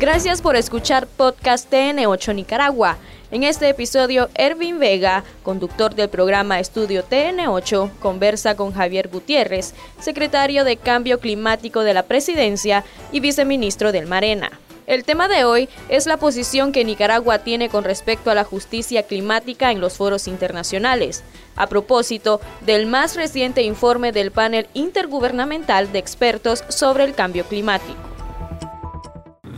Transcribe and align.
Gracias 0.00 0.40
por 0.40 0.56
escuchar 0.56 1.06
Podcast 1.06 1.70
TN8 1.70 2.34
Nicaragua. 2.34 2.96
En 3.30 3.42
este 3.42 3.68
episodio, 3.68 4.30
Ervin 4.34 4.78
Vega, 4.78 5.24
conductor 5.42 5.94
del 5.94 6.08
programa 6.08 6.58
Estudio 6.58 7.04
TN8, 7.06 7.98
conversa 7.98 8.56
con 8.56 8.72
Javier 8.72 9.08
Gutiérrez, 9.08 9.74
secretario 10.00 10.64
de 10.64 10.78
Cambio 10.78 11.20
Climático 11.20 11.82
de 11.82 11.92
la 11.92 12.04
Presidencia 12.04 12.82
y 13.12 13.20
viceministro 13.20 13.92
del 13.92 14.06
Marena. 14.06 14.50
El 14.86 15.04
tema 15.04 15.28
de 15.28 15.44
hoy 15.44 15.68
es 15.90 16.06
la 16.06 16.16
posición 16.16 16.72
que 16.72 16.82
Nicaragua 16.82 17.40
tiene 17.40 17.68
con 17.68 17.84
respecto 17.84 18.30
a 18.30 18.34
la 18.34 18.44
justicia 18.44 19.02
climática 19.02 19.70
en 19.70 19.82
los 19.82 19.98
foros 19.98 20.28
internacionales, 20.28 21.22
a 21.56 21.66
propósito 21.66 22.40
del 22.62 22.86
más 22.86 23.16
reciente 23.16 23.64
informe 23.64 24.12
del 24.12 24.30
panel 24.30 24.66
intergubernamental 24.72 25.92
de 25.92 25.98
expertos 25.98 26.64
sobre 26.70 27.04
el 27.04 27.14
cambio 27.14 27.44
climático. 27.44 28.09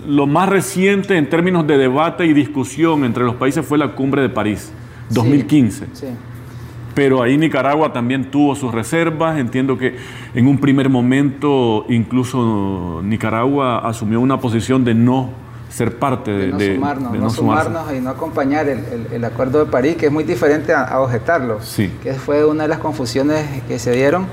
Lo 0.07 0.26
más 0.26 0.49
reciente 0.49 1.17
en 1.17 1.29
términos 1.29 1.67
de 1.67 1.79
debate 1.79 2.26
y 2.26 2.32
discusión 2.32 3.04
entre 3.04 3.25
los 3.25 3.36
países 3.36 3.64
fue 3.64 3.79
la 3.79 3.95
cumbre 3.95 4.22
de 4.22 4.29
París, 4.29 4.72
2015. 5.11 5.86
Sí, 5.93 6.07
Pero 6.95 7.22
ahí 7.22 7.39
Nicaragua 7.39 7.93
también 7.93 8.31
tuvo 8.31 8.54
sus 8.54 8.73
reservas. 8.73 9.39
Entiendo 9.39 9.79
que 9.79 9.96
en 10.35 10.46
un 10.46 10.59
primer 10.59 10.89
momento 10.89 11.86
incluso 11.89 13.00
Nicaragua 13.04 13.79
asumió 13.79 14.21
una 14.21 14.40
posición 14.40 14.85
de 14.85 14.95
no 14.95 15.31
ser 15.73 15.99
parte 15.99 16.31
de, 16.31 16.53
de 16.53 16.79
no 16.79 17.31
sumarnos, 17.31 17.93
y 17.95 18.00
no 18.00 18.11
acompañar 18.11 18.68
el, 18.68 19.25
Acuerdo 19.25 19.64
de 19.64 19.71
París, 19.71 19.96
que 19.96 20.07
es 20.07 20.12
muy 20.12 20.25
diferente 20.25 20.75
a, 20.75 21.00
objetarlo, 21.00 21.61
sí. 21.62 21.90
que 22.03 22.12
fue 22.14 22.45
una 22.45 22.64
de 22.64 22.68
las 22.68 22.79
confusiones 22.79 23.46
que 23.67 23.79
se 23.79 23.93
dieron, 23.93 24.26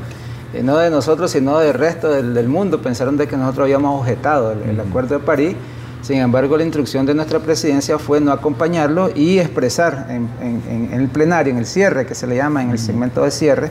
eh, 0.54 0.64
no 0.64 0.78
de 0.78 0.90
nosotros, 0.90 1.30
sino 1.32 1.60
del 1.60 1.76
resto 1.76 2.10
del, 2.10 2.48
mundo, 2.48 2.82
pensaron 2.82 3.18
de 3.18 3.28
que 3.28 3.38
nosotros 3.38 3.66
habíamos 3.66 4.02
objetado 4.02 4.52
el, 4.52 4.80
Acuerdo 4.80 5.20
de 5.20 5.24
París, 5.24 5.56
sin 6.02 6.18
embargo 6.18 6.58
la 6.58 6.64
instrucción 6.64 7.06
de 7.06 7.14
nuestra 7.14 7.40
presidencia 7.40 8.00
fue 8.00 8.20
no 8.20 8.32
acompañarlo 8.32 9.12
y 9.14 9.38
expresar 9.38 10.08
en, 10.10 10.92
el 10.92 11.08
plenario, 11.10 11.54
en 11.54 11.60
el 11.60 11.68
cierre, 11.68 12.08
que 12.08 12.16
se 12.16 12.26
le 12.26 12.36
llama, 12.36 12.64
en 12.64 12.72
el 12.72 12.80
segmento 12.80 13.24
de 13.24 13.30
cierre, 13.30 13.70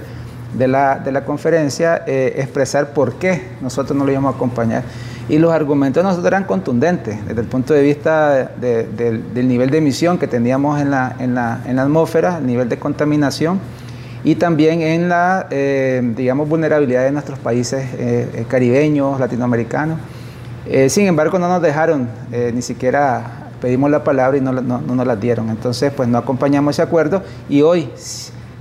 de 0.54 0.68
la, 0.68 1.00
de 1.00 1.10
la 1.10 1.24
conferencia, 1.24 2.04
eh, 2.06 2.34
expresar 2.36 2.92
por 2.92 3.14
qué 3.14 3.48
nosotros 3.60 3.98
no 3.98 4.04
lo 4.04 4.12
íbamos 4.12 4.32
a 4.32 4.36
acompañar. 4.36 4.84
Y 5.28 5.38
los 5.38 5.52
argumentos 5.52 6.02
de 6.02 6.08
nosotros 6.08 6.28
eran 6.28 6.44
contundentes 6.44 7.26
desde 7.26 7.40
el 7.40 7.48
punto 7.48 7.74
de 7.74 7.82
vista 7.82 8.52
del 8.56 9.48
nivel 9.48 9.68
de 9.68 9.78
emisión 9.78 10.16
que 10.16 10.26
teníamos 10.26 10.80
en 10.80 10.90
la, 10.90 11.16
en 11.18 11.34
la, 11.34 11.60
en 11.66 11.76
la 11.76 11.82
atmósfera, 11.82 12.38
el 12.38 12.46
nivel 12.46 12.68
de 12.68 12.78
contaminación 12.78 13.60
y 14.24 14.34
también 14.34 14.82
en 14.82 15.08
la, 15.08 15.46
eh, 15.50 16.02
digamos, 16.16 16.48
vulnerabilidad 16.48 17.04
de 17.04 17.12
nuestros 17.12 17.38
países 17.38 17.84
eh, 17.94 18.30
eh, 18.34 18.44
caribeños, 18.48 19.18
latinoamericanos. 19.20 19.98
sin 20.88 21.06
embargo, 21.06 21.38
no 21.38 21.48
nos 21.48 21.62
dejaron, 21.62 22.08
ni 22.52 22.62
siquiera 22.62 23.48
pedimos 23.60 23.90
la 23.90 24.04
palabra 24.04 24.36
y 24.36 24.40
no, 24.40 24.52
no, 24.52 24.80
no, 24.80 24.94
nos 24.94 25.06
la 25.06 25.16
dieron. 25.16 25.48
Entonces, 25.50 25.92
pues 25.92 26.08
no 26.08 26.18
acompañamos 26.18 26.74
ese 26.74 26.82
acuerdo 26.82 27.22
y 27.48 27.62
hoy, 27.62 27.88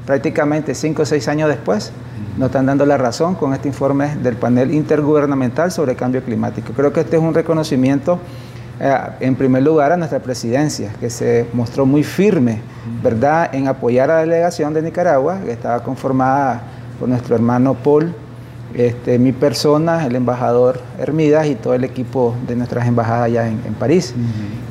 prácticamente 0.06 0.74
cinco 0.74 1.02
o 1.02 1.06
seis 1.06 1.28
años 1.28 1.50
después, 1.50 1.92
nos 2.38 2.48
están 2.48 2.66
dando 2.66 2.86
la 2.86 2.98
razón 2.98 3.36
con 3.36 3.54
este 3.54 3.68
informe 3.68 4.16
del 4.18 4.36
panel 4.36 4.74
intergubernamental 4.74 5.72
sobre 5.72 5.96
cambio 5.96 6.24
climático. 6.24 6.72
Creo 6.74 6.94
que 6.94 7.02
este 7.02 7.18
es 7.18 7.22
un 7.22 7.34
reconocimiento, 7.34 8.20
en 8.80 9.36
primer 9.36 9.64
lugar, 9.64 9.92
a 9.92 9.98
nuestra 9.98 10.20
presidencia, 10.20 10.94
que 11.00 11.10
se 11.10 11.48
mostró 11.54 11.86
muy 11.86 12.04
firme, 12.04 12.62
¿verdad?, 13.04 13.54
en 13.54 13.68
apoyar 13.68 14.12
a 14.12 14.16
la 14.16 14.22
delegación 14.22 14.74
de 14.74 14.82
Nicaragua, 14.82 15.40
que 15.44 15.52
estaba 15.52 15.82
conformada 15.84 16.62
por 17.00 17.10
nuestro 17.10 17.36
hermano 17.36 17.74
Paul 17.74 18.14
este, 18.74 19.18
mi 19.18 19.32
persona, 19.32 20.06
el 20.06 20.16
embajador 20.16 20.82
Hermidas 21.00 21.48
y 21.48 21.56
todo 21.56 21.74
el 21.74 21.84
equipo 21.84 22.36
de 22.48 22.56
nuestras 22.56 22.86
embajadas 22.88 23.24
allá 23.24 23.48
en, 23.48 23.74
París. 23.74 24.14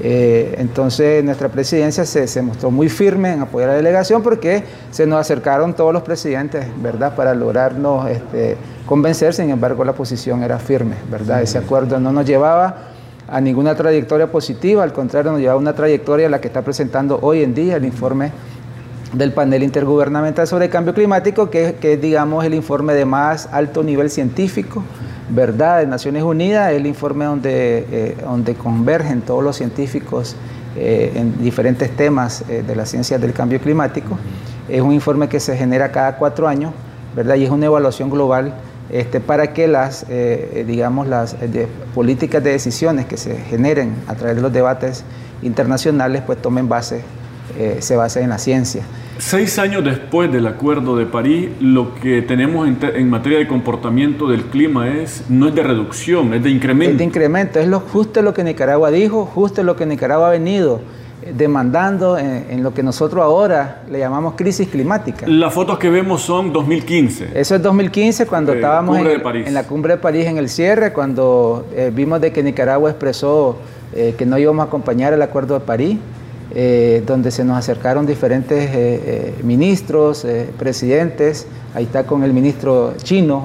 Eh, 0.01 0.55
entonces 0.59 1.25
nuestra 1.25 1.49
presidencia 1.49 2.05
se, 2.05 2.43
mostró 2.43 2.71
muy 2.71 2.89
firme 2.89 3.33
en 3.33 3.41
apoyar 3.41 3.71
a 3.71 3.73
la 3.73 3.79
delegación 3.79 4.23
porque 4.23 4.65
se 4.91 5.07
nos 5.07 5.21
acercaron 5.21 5.75
todos 5.75 5.93
los 5.93 6.03
presidentes, 6.03 6.67
¿verdad?, 6.83 7.17
para 7.17 7.35
lograrnos 7.35 8.09
este, 8.11 8.57
convencer, 8.85 9.33
sin 9.33 9.51
embargo 9.51 9.83
la 9.85 9.95
posición 9.95 10.43
era 10.43 10.59
firme, 10.59 10.97
¿verdad? 11.11 11.43
Ese 11.43 11.59
acuerdo 11.59 11.99
no 11.99 12.13
nos 12.13 12.27
llevaba 12.27 12.77
a 13.29 13.41
ninguna 13.41 13.75
trayectoria 13.75 14.31
positiva, 14.31 14.83
al 14.83 14.93
contrario, 14.93 15.33
nos 15.33 15.41
llevaba 15.41 15.59
a 15.59 15.61
una 15.61 15.75
trayectoria 15.75 16.29
la 16.29 16.41
que 16.41 16.49
está 16.49 16.63
presentando 16.63 17.19
hoy 17.23 17.43
en 17.43 17.55
día 17.55 17.77
el 17.77 17.85
informe 17.85 18.31
del 19.13 19.33
panel 19.33 19.63
intergubernamental 19.63 20.47
sobre 20.47 20.69
cambio 20.69 20.95
climático, 20.95 21.51
que, 21.51 21.77
es, 21.81 22.01
digamos, 22.01 22.45
el 22.45 22.55
informe 22.55 22.95
de 22.95 23.05
más 23.05 23.49
alto 23.53 23.83
nivel 23.83 24.11
científico, 24.11 24.83
¿verdad?, 25.31 25.81
de 25.81 25.87
Naciones 25.87 26.23
Unidas, 26.23 26.73
el 26.73 26.87
informe 26.87 27.25
donde, 27.25 27.87
eh, 27.91 28.17
donde 28.23 28.55
convergen 28.55 29.23
todos 29.23 29.43
los 29.43 29.57
científicos 29.57 30.37
eh, 30.77 31.13
en 31.15 31.43
diferentes 31.43 31.91
temas 31.97 32.45
eh, 32.49 32.63
de 32.67 32.77
las 32.77 32.91
ciencias 32.91 33.21
del 33.21 33.33
cambio 33.33 33.61
climático. 33.61 34.19
Es 34.69 34.83
un 34.83 34.93
informe 34.93 35.29
que 35.29 35.41
se 35.41 35.57
genera 35.57 35.91
cada 35.91 36.17
cuatro 36.17 36.47
años, 36.47 36.73
¿verdad?, 37.15 37.37
y 37.37 37.45
es 37.45 37.51
una 37.51 37.67
evaluación 37.67 38.11
global 38.11 38.55
este, 38.99 39.21
para 39.21 39.53
que 39.53 39.69
las, 39.69 40.07
digamos, 40.67 41.07
las 41.09 41.37
políticas 41.95 42.43
de 42.43 42.51
decisiones 42.51 43.07
que 43.07 43.17
se 43.17 43.37
generen 43.37 43.95
a 44.07 44.15
través 44.15 44.37
de 44.37 44.43
los 44.43 44.53
debates 44.53 45.05
internacionales, 45.43 46.23
pues 46.27 46.41
tomen 46.41 46.69
base 46.69 47.03
eh, 47.59 47.79
se 47.81 47.97
basa 47.97 48.21
en 48.21 48.29
la 48.29 48.39
ciencia. 48.39 48.83
Seis 49.19 49.59
años 49.59 49.83
después 49.83 50.31
del 50.31 50.47
Acuerdo 50.47 50.95
de 50.95 51.07
París, 51.07 51.49
lo 51.59 51.95
que 51.95 52.21
tenemos 52.21 52.69
en, 52.69 53.09
materia 53.09 53.39
de 53.39 53.47
comportamiento 53.47 54.29
del 54.29 54.43
clima 54.43 54.89
es 54.89 55.25
no 55.31 55.49
es 55.49 55.55
de 55.55 55.63
reducción, 55.63 56.35
es 56.35 56.43
de 56.43 56.51
incremento. 56.51 56.93
Es 56.93 56.99
de 56.99 57.05
incremento, 57.05 57.59
es 57.59 57.67
lo, 57.67 57.81
justo 57.81 58.21
lo 58.21 58.35
que 58.35 58.45
Nicaragua 58.45 58.91
dijo, 58.91 59.25
justo 59.25 59.63
lo 59.63 59.75
que 59.75 59.87
Nicaragua 59.87 60.29
ha 60.29 60.31
venido 60.33 60.77
eh, 60.77 60.81
demandando 61.35 62.19
en, 62.19 62.63
lo 62.63 62.73
que 62.75 62.83
nosotros 62.83 63.23
ahora 63.23 63.83
le 63.91 63.99
llamamos 63.99 64.35
crisis 64.35 64.69
climática. 64.69 65.27
Las 65.27 65.53
fotos 65.53 65.79
que 65.79 65.91
vemos 65.91 66.23
son 66.23 66.53
2015. 66.53 67.31
Eso 67.35 67.55
es 67.55 67.63
2015 67.63 68.27
cuando 68.27 68.53
estábamos 68.53 68.99
en, 68.99 69.55
la 69.55 69.65
cumbre 69.65 69.95
de 69.95 69.99
París 69.99 70.27
en 70.27 70.39
el 70.39 70.49
cierre, 70.49 70.93
cuando 70.93 71.67
eh, 71.75 71.91
vimos 71.95 72.21
de 72.21 72.33
que 72.33 72.43
Nicaragua 72.43 72.91
expresó 72.91 73.59
que 74.19 74.27
no 74.27 74.37
íbamos 74.37 74.63
a 74.63 74.67
acompañar 74.67 75.15
el 75.15 75.23
Acuerdo 75.23 75.55
de 75.55 75.61
París. 75.61 75.99
Eh, 76.55 77.03
donde 77.05 77.33
se 77.33 77.45
nos 77.45 77.59
acercaron 77.59 78.07
diferentes 78.07 78.71
eh, 78.71 78.71
eh, 78.75 79.35
ministros, 79.43 80.25
presidentes. 80.59 81.47
Ahí 81.75 81.85
está 81.85 82.05
con 82.05 82.23
el 82.23 82.33
ministro 82.33 82.95
chino, 83.03 83.45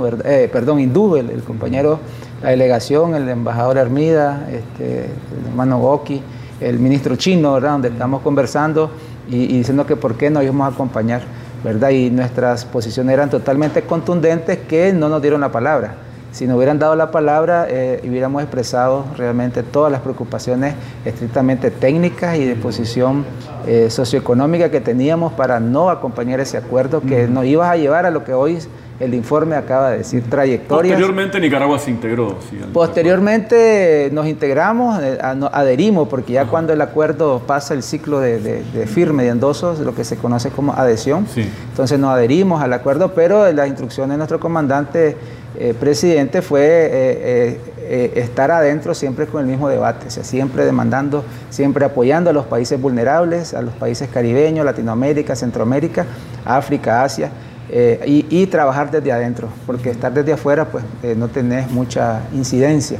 perdón, 0.52 0.80
hindú, 0.80 1.18
el, 1.18 1.44
compañero, 1.44 2.00
la 2.42 2.52
delegación, 2.52 3.16
el 3.16 3.28
embajador 3.28 3.78
Hermida, 3.78 4.48
este, 4.50 5.06
el 5.06 5.48
hermano 5.50 5.80
Goki, 5.80 6.22
el 6.62 6.80
ministro 6.80 7.16
chino, 7.16 7.54
¿verdad? 7.54 7.72
Donde 7.72 7.90
estamos 7.90 8.22
conversando 8.22 8.92
y, 9.30 9.48
diciendo 9.48 9.86
que 9.86 9.96
por 9.96 10.16
qué 10.16 10.30
no 10.30 10.42
íbamos 10.42 10.72
a 10.72 10.74
acompañar, 10.74 11.24
¿verdad? 11.64 11.90
Y 11.90 12.10
nuestras 12.10 12.66
posiciones 12.66 13.14
eran 13.14 13.30
totalmente 13.30 13.82
contundentes 13.84 14.60
que 14.60 14.94
no 14.94 15.10
nos 15.10 15.22
dieron 15.22 15.42
la 15.42 15.52
palabra 15.52 16.11
si 16.32 16.48
nos 16.48 16.56
hubieran 16.56 16.80
dado 16.80 16.96
la 16.96 17.12
palabra, 17.12 17.68
eh, 17.70 18.02
hubiéramos 18.08 18.42
expresado 18.42 19.06
realmente 19.18 19.64
todas 19.64 19.92
las 19.92 20.02
preocupaciones 20.02 20.76
estrictamente 21.04 21.72
técnicas 21.72 22.38
y 22.38 22.46
de 22.46 22.56
posición 22.56 23.26
eh, 23.68 23.90
socioeconómica 23.90 24.72
que 24.72 24.80
teníamos 24.80 25.34
para 25.34 25.60
no 25.60 25.90
acompañar 25.90 26.40
ese 26.40 26.58
acuerdo 26.58 27.02
que 27.02 27.28
nos 27.28 27.46
iba 27.46 27.70
a 27.70 27.76
llevar 27.76 28.06
a 28.06 28.12
lo 28.12 28.24
que 28.24 28.34
hoy 28.34 28.60
el 29.02 29.16
informe 29.16 29.56
acaba 29.56 29.90
de 29.90 30.00
decir, 30.00 30.24
trayectoria. 30.30 30.94
Posteriormente 30.94 31.40
Nicaragua 31.40 31.80
se 31.80 31.90
integró. 31.90 32.38
Posteriormente 32.72 34.10
nos 34.14 34.28
integramos, 34.28 35.02
eh, 35.02 35.18
adherimos, 35.52 36.08
porque 36.08 36.34
ya 36.34 36.46
cuando 36.46 36.72
el 36.72 36.82
acuerdo 36.82 37.40
pasa 37.46 37.74
el 37.74 37.82
ciclo 37.84 38.20
de, 38.20 38.64
firme, 38.88 39.24
de 39.24 39.30
endosos, 39.30 39.80
lo 39.80 39.96
que 39.96 40.04
se 40.04 40.18
conoce 40.18 40.50
como 40.50 40.74
adhesión, 40.74 41.26
entonces 41.36 42.00
nos 42.00 42.12
adherimos 42.12 42.62
al 42.62 42.74
acuerdo, 42.74 43.14
pero 43.14 43.52
las 43.52 43.68
instrucciones 43.68 44.12
de 44.12 44.18
nuestro 44.18 44.40
comandante 44.40 45.18
eh, 45.60 45.74
presidente 45.78 46.42
fue 46.42 46.62
eh, 46.64 47.60
eh, 47.78 48.12
estar 48.16 48.52
adentro 48.52 48.94
siempre 48.94 49.26
con 49.28 49.42
el 49.42 49.48
mismo 49.48 49.68
debate, 49.68 50.10
sea, 50.10 50.24
siempre 50.24 50.64
demandando, 50.64 51.26
siempre 51.50 51.84
apoyando 51.84 52.30
a 52.30 52.34
los 52.34 52.46
países 52.46 52.80
vulnerables, 52.80 53.54
a 53.54 53.62
los 53.62 53.74
países 53.74 54.08
caribeños, 54.10 54.66
Latinoamérica, 54.66 55.36
Centroamérica, 55.36 56.06
África, 56.46 57.04
Asia, 57.04 57.32
y, 58.06 58.48
trabajar 58.48 58.92
desde 58.92 59.14
adentro, 59.14 59.48
porque 59.66 59.92
estar 59.92 60.14
desde 60.14 60.34
afuera 60.34 60.66
pues 60.66 60.84
no 61.16 61.30
tenés 61.30 61.72
mucha 61.72 62.20
incidencia. 62.34 63.00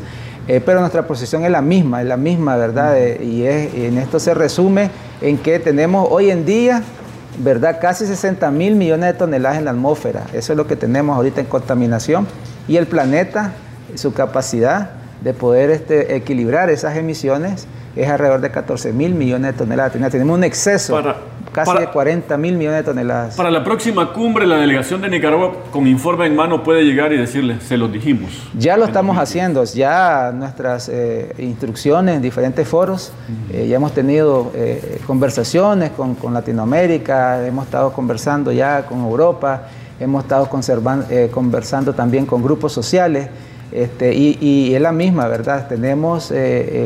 pero 0.66 0.80
nuestra 0.80 1.06
posición 1.06 1.44
es 1.44 1.52
la 1.52 1.62
misma, 1.62 2.02
es 2.02 2.08
la 2.08 2.16
misma, 2.16 2.56
¿verdad? 2.56 2.96
y, 3.22 3.46
en 3.46 3.98
esto 3.98 4.18
se 4.18 4.34
resume 4.34 4.90
en 5.20 5.38
que 5.38 5.60
tenemos 5.60 6.08
hoy 6.10 6.32
en 6.32 6.46
día 6.46 6.84
¿verdad? 7.40 7.80
Casi 7.82 8.06
60 8.06 8.50
mil 8.52 8.76
millones 8.76 9.14
de 9.14 9.20
toneladas 9.20 9.58
en 9.58 9.66
la 9.66 9.72
atmósfera. 9.72 10.24
Eso 10.34 10.54
es 10.54 10.58
lo 10.58 10.68
que 10.68 10.76
tenemos 10.76 11.16
ahorita 11.16 11.42
en 11.42 11.48
contaminación. 11.48 12.28
Y 12.68 12.78
el 12.78 12.88
planeta, 12.88 13.54
su 13.96 14.14
capacidad 14.14 14.92
de 15.22 15.34
poder 15.34 15.70
este, 15.70 16.16
equilibrar 16.16 16.70
esas 16.70 16.98
emisiones 16.98 17.68
es 17.96 18.10
alrededor 18.10 18.42
de 18.42 18.52
14 18.52 18.94
mil 18.94 19.14
millones 19.14 19.54
de 19.54 19.58
toneladas. 19.58 19.94
Tenemos 20.12 20.38
un 20.38 20.44
exceso. 20.44 21.02
Casi 21.52 21.78
de 21.78 21.88
40 21.88 22.38
mil 22.38 22.56
millones 22.56 22.80
de 22.80 22.84
toneladas. 22.84 23.36
Para 23.36 23.52
la 23.52 23.64
próxima 23.64 24.14
cumbre, 24.14 24.48
la 24.48 24.58
delegación 24.58 25.02
de 25.02 25.10
Nicaragua 25.10 25.54
con 25.72 25.88
informe 25.88 26.26
en 26.26 26.36
mano 26.36 26.64
puede 26.64 26.84
llegar 26.84 27.12
y 27.14 27.18
decirle, 27.18 27.60
se 27.62 27.78
los 27.78 27.92
dijimos. 27.92 28.32
Ya 28.58 28.78
lo 28.78 28.86
estamos 28.86 29.18
haciendo, 29.18 29.64
ya 29.64 30.32
nuestras 30.34 30.90
eh, 30.90 31.34
instrucciones 31.38 32.16
en 32.16 32.22
diferentes 32.22 32.68
foros, 32.68 33.12
eh, 33.52 33.68
ya 33.68 33.76
hemos 33.76 33.94
tenido 33.94 34.52
eh, 34.56 35.00
conversaciones 35.06 35.92
con, 35.92 36.16
con, 36.16 36.34
Latinoamérica, 36.34 37.46
hemos 37.46 37.66
estado 37.66 37.92
conversando 37.92 38.52
ya 38.52 38.86
con 38.86 39.02
Europa, 39.02 39.64
hemos 40.00 40.24
estado 40.24 40.50
conversando 40.50 41.94
también 41.94 42.26
con 42.26 42.42
grupos 42.42 42.72
sociales. 42.74 43.30
Este, 43.72 44.14
y, 44.14 44.38
y, 44.42 44.76
es 44.76 44.82
la 44.82 44.92
misma, 44.92 45.28
¿verdad? 45.30 45.68
Tenemos 45.70 46.34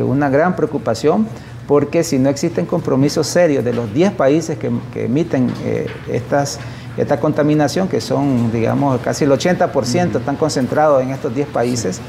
una 0.05 0.29
gran 0.29 0.55
preocupación 0.55 1.27
porque 1.67 2.03
si 2.03 2.19
no 2.19 2.29
existen 2.29 2.65
compromisos 2.65 3.27
serios 3.27 3.63
de 3.63 3.73
los 3.73 3.93
10 3.93 4.13
países 4.13 4.57
que, 4.57 4.71
emiten 5.03 5.51
eh, 5.63 5.87
estas, 6.11 6.59
esta 6.97 7.19
contaminación, 7.19 7.87
que 7.87 8.01
son, 8.01 8.51
digamos, 8.51 8.99
casi 9.01 9.23
el 9.25 9.31
80% 9.31 10.19
están 10.19 10.35
concentrados 10.35 11.01
en 11.01 11.11
estos 11.11 11.33
10 11.33 11.47
países, 11.47 11.99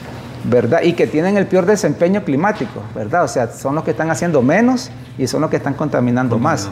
¿verdad? 0.44 0.82
Y 0.82 0.93
que 0.93 1.06
tienen 1.06 1.37
el 1.37 1.47
peor 1.47 1.64
desempeño 1.64 2.23
climático, 2.23 2.82
¿verdad? 2.94 3.25
O 3.25 3.29
sea, 3.29 3.49
son 3.49 3.75
los 3.75 3.85
que 3.85 3.93
están 3.93 4.11
haciendo 4.11 4.43
menos 4.43 4.91
y 5.17 5.26
son 5.26 5.41
los 5.41 5.50
que 5.50 5.56
están 5.56 5.75
contaminando, 5.75 6.38
más, 6.38 6.69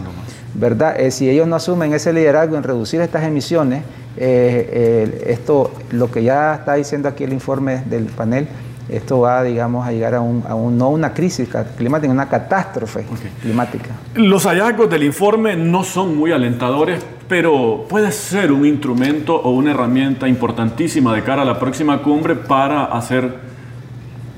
¿verdad? 0.53 1.01
Eh, 1.01 1.11
si 1.11 1.29
ellos 1.29 1.49
no 1.49 1.57
asumen 1.57 1.95
ese 1.95 2.13
liderazgo 2.13 2.57
en 2.57 2.63
reducir 2.63 3.01
estas 3.01 3.25
emisiones, 3.25 3.83
eh, 4.17 5.25
esto, 5.27 5.73
lo 5.91 6.11
que 6.11 6.23
ya 6.23 6.55
está 6.55 6.75
diciendo 6.75 7.09
aquí 7.09 7.25
el 7.25 7.33
informe 7.33 7.83
del 7.87 8.05
panel, 8.05 8.47
esto 8.89 9.21
va, 9.21 9.43
digamos, 9.43 9.87
a 9.87 9.93
llegar 9.93 10.15
a 10.15 10.21
un, 10.21 10.45
a 10.47 10.55
un 10.55 10.77
no 10.77 10.91
una 10.91 11.15
crisis 11.15 11.49
climática, 11.77 12.13
una 12.13 12.29
catástrofe 12.29 13.05
climática. 13.41 13.91
Los 14.15 14.45
hallazgos 14.45 14.91
del 14.91 15.05
informe 15.05 15.57
no 15.57 15.85
son 15.85 16.17
muy 16.17 16.33
alentadores, 16.33 17.05
pero 17.29 17.87
puede 17.89 18.13
ser 18.13 18.53
un 18.53 18.67
instrumento 18.67 19.37
o 19.37 19.51
una 19.53 19.71
herramienta 19.71 20.29
importantísima 20.29 21.15
de 21.15 21.23
cara 21.23 21.43
a 21.43 21.45
la 21.45 21.59
próxima 21.59 22.03
cumbre 22.03 22.35
para 22.35 22.85
hacer 22.85 23.55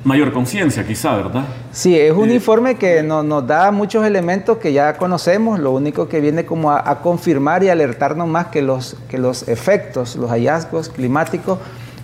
mayor 0.07 0.33
conciencia, 0.33 0.87
quizá, 0.87 1.17
¿verdad? 1.17 1.45
Sí, 1.73 1.99
es 1.99 2.13
un 2.13 2.31
eh, 2.31 2.35
informe 2.35 2.77
que 2.77 3.03
nos 3.03 3.45
da 3.45 3.73
muchos 3.73 4.07
elementos 4.07 4.59
que 4.59 4.73
ya 4.73 4.97
conocemos, 4.97 5.59
lo 5.59 5.73
único 5.73 6.09
que 6.09 6.21
viene 6.21 6.47
como 6.47 6.71
a, 6.71 7.01
confirmar 7.01 7.65
y 7.65 7.71
alertarnos 7.71 8.29
más 8.29 8.47
que 8.47 8.63
los, 8.63 8.97
que 9.09 9.19
los 9.19 9.49
efectos, 9.49 10.15
los 10.15 10.31
hallazgos 10.31 10.89
climáticos 10.89 11.59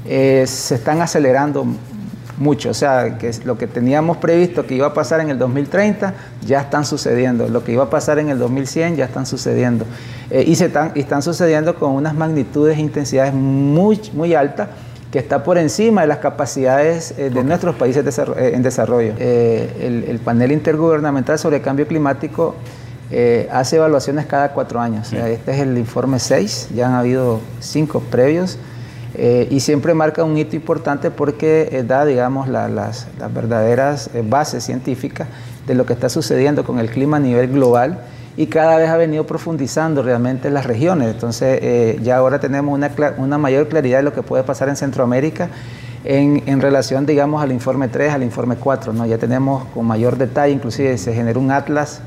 eh, 0.04 0.44
se 0.48 0.74
están 0.74 1.00
acelerando 1.00 1.64
mucho. 2.42 2.70
O 2.70 2.74
sea, 2.74 3.16
que 3.16 3.30
lo 3.44 3.56
que 3.56 3.66
teníamos 3.66 4.18
previsto 4.18 4.66
que 4.66 4.74
iba 4.74 4.88
a 4.88 4.94
pasar 4.94 5.20
en 5.20 5.30
el 5.30 5.38
2030 5.38 6.12
ya 6.44 6.60
están 6.60 6.84
sucediendo. 6.84 7.48
Lo 7.48 7.64
que 7.64 7.72
iba 7.72 7.84
a 7.84 7.90
pasar 7.90 8.18
en 8.18 8.28
el 8.28 8.38
2100 8.38 8.96
ya 8.96 9.06
están 9.06 9.24
sucediendo. 9.24 9.86
Eh, 10.30 10.44
y, 10.46 10.56
se 10.56 10.66
están, 10.66 10.92
están 10.94 11.22
sucediendo 11.22 11.74
con 11.76 11.92
unas 11.92 12.14
magnitudes 12.14 12.76
e 12.76 12.80
intensidades 12.80 13.32
muy, 13.32 14.00
muy 14.12 14.34
altas 14.34 14.68
que 15.10 15.18
está 15.18 15.44
por 15.44 15.58
encima 15.58 16.00
de 16.00 16.06
las 16.06 16.18
capacidades 16.18 17.14
eh, 17.18 17.30
de 17.30 17.44
nuestros 17.44 17.76
países 17.76 18.04
eh, 18.18 18.52
en 18.54 18.62
desarrollo. 18.62 19.14
El, 19.18 20.20
panel 20.24 20.52
intergubernamental 20.52 21.38
sobre 21.38 21.56
el 21.56 21.62
cambio 21.62 21.86
climático 21.86 22.54
hace 23.50 23.76
evaluaciones 23.76 24.24
cada 24.24 24.52
cuatro 24.54 24.80
años. 24.80 25.12
este 25.12 25.50
es 25.52 25.58
el 25.58 25.76
informe 25.76 26.18
6, 26.18 26.70
ya 26.74 26.86
han 26.86 26.94
habido 26.94 27.40
cinco 27.60 28.00
previos. 28.00 28.58
Eh, 29.14 29.46
y 29.50 29.60
siempre 29.60 29.92
marca 29.92 30.24
un 30.24 30.38
hito 30.38 30.56
importante 30.56 31.10
porque 31.10 31.68
eh, 31.70 31.82
da, 31.82 32.04
digamos, 32.04 32.48
las, 32.48 33.06
verdaderas 33.34 34.10
eh, 34.14 34.24
bases 34.26 34.64
científicas 34.64 35.28
de 35.66 35.74
lo 35.74 35.84
que 35.84 35.92
está 35.92 36.08
sucediendo 36.08 36.64
con 36.64 36.78
el 36.78 36.90
clima 36.90 37.18
a 37.18 37.20
nivel 37.20 37.48
global 37.48 37.98
y 38.36 38.46
cada 38.46 38.78
vez 38.78 38.88
ha 38.88 38.96
venido 38.96 39.26
profundizando 39.26 40.02
realmente 40.02 40.48
en 40.48 40.54
las 40.54 40.64
regiones. 40.64 41.08
Entonces 41.08 42.02
ya 42.02 42.16
ahora 42.16 42.40
tenemos 42.40 42.74
una, 42.74 42.90
una, 43.18 43.36
mayor 43.36 43.68
claridad 43.68 43.98
de 43.98 44.04
lo 44.04 44.14
que 44.14 44.22
puede 44.22 44.42
pasar 44.42 44.70
en 44.70 44.76
Centroamérica 44.76 45.50
en, 46.04 46.42
en, 46.46 46.62
relación, 46.62 47.04
digamos, 47.04 47.42
al 47.42 47.52
informe 47.52 47.88
3, 47.88 48.14
al 48.14 48.22
informe 48.22 48.56
4. 48.56 48.94
¿no? 48.94 49.04
Ya 49.04 49.18
tenemos 49.18 49.66
con 49.74 49.84
mayor 49.84 50.16
detalle, 50.16 50.54
inclusive 50.54 50.96
se 50.96 51.12
generó 51.12 51.40
un 51.40 51.50
atlas 51.50 52.00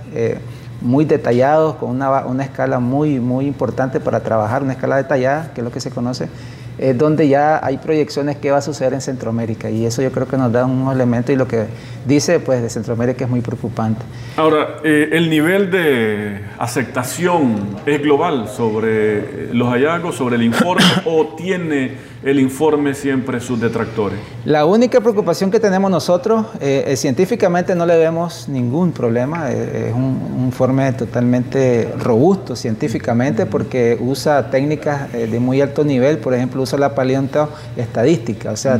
muy 0.81 1.05
detallado, 1.05 1.77
con 1.77 1.91
una, 1.91 2.25
una 2.25 2.43
escala 2.43 2.79
muy, 2.79 3.19
muy 3.19 3.45
importante 3.45 3.99
para 3.99 4.21
trabajar, 4.21 4.63
una 4.63 4.73
escala 4.73 4.97
detallada, 4.97 5.51
que 5.53 5.61
es 5.61 5.65
lo 5.65 5.71
que 5.71 5.79
se 5.79 5.91
conoce 5.91 6.27
es 6.77 6.97
donde 6.97 7.27
ya 7.27 7.65
hay 7.65 7.77
proyecciones 7.77 8.37
que 8.37 8.51
va 8.51 8.57
a 8.57 8.61
suceder 8.61 8.93
en 8.93 9.01
Centroamérica 9.01 9.69
y 9.69 9.85
eso 9.85 10.01
yo 10.01 10.11
creo 10.11 10.27
que 10.27 10.37
nos 10.37 10.51
da 10.51 10.65
un 10.65 10.91
elemento 10.91 11.31
y 11.31 11.35
lo 11.35 11.47
que 11.47 11.65
dice 12.05 12.39
pues 12.39 12.61
de 12.61 12.69
Centroamérica 12.69 13.25
es 13.25 13.29
muy 13.29 13.41
preocupante. 13.41 14.01
Ahora, 14.37 14.77
eh, 14.83 15.09
el 15.11 15.29
nivel 15.29 15.71
de 15.71 16.41
aceptación 16.59 17.77
es 17.85 18.01
global 18.01 18.47
sobre 18.49 19.53
los 19.53 19.69
hallazgos, 19.69 20.15
sobre 20.15 20.35
el 20.35 20.43
informe 20.43 20.83
o 21.05 21.35
tiene 21.35 22.14
el 22.25 22.39
informe 22.39 22.95
siempre 22.95 23.39
sus 23.39 23.61
detractores? 23.61 24.17
La 24.45 24.65
única 24.65 24.99
preocupación 24.99 25.51
que 25.51 25.59
tenemos 25.59 25.91
nosotros, 25.91 26.47
eh, 26.59 26.83
eh, 26.87 26.97
científicamente 26.97 27.75
no 27.75 27.85
le 27.85 27.95
vemos 27.97 28.49
ningún 28.49 28.91
problema, 28.91 29.51
es 29.51 29.93
un, 29.93 30.45
informe 30.45 30.91
totalmente 30.93 31.91
robusto 31.99 32.55
científicamente 32.55 33.45
porque 33.45 33.97
usa 33.99 34.49
técnicas 34.51 35.11
de 35.11 35.39
muy 35.39 35.59
alto 35.59 35.83
nivel, 35.83 36.19
por 36.19 36.33
ejemplo 36.33 36.61
usa 36.61 36.77
la 36.77 36.93
paleontoestadística, 36.93 38.51
o 38.51 38.55
sea, 38.55 38.79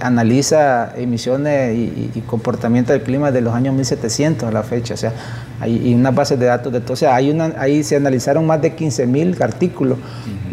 analiza 0.00 0.92
emisiones 0.96 1.76
y, 1.76 2.10
y 2.14 2.20
comportamiento 2.20 2.92
del 2.92 3.02
clima 3.02 3.32
de 3.32 3.40
los 3.40 3.54
años 3.54 3.74
1700 3.74 4.48
a 4.48 4.52
la 4.52 4.62
fecha, 4.62 4.94
o 4.94 4.96
sea, 4.96 5.12
hay 5.60 5.94
unas 5.94 6.14
bases 6.14 6.38
de 6.38 6.46
datos 6.46 6.72
de 6.72 6.80
todo. 6.80 6.92
O 6.92 6.96
sea, 6.96 7.14
hay 7.14 7.30
una, 7.30 7.54
ahí 7.58 7.82
se 7.82 7.96
analizaron 7.96 8.46
más 8.46 8.62
de 8.62 8.76
15.000 8.76 9.40
artículos 9.40 9.98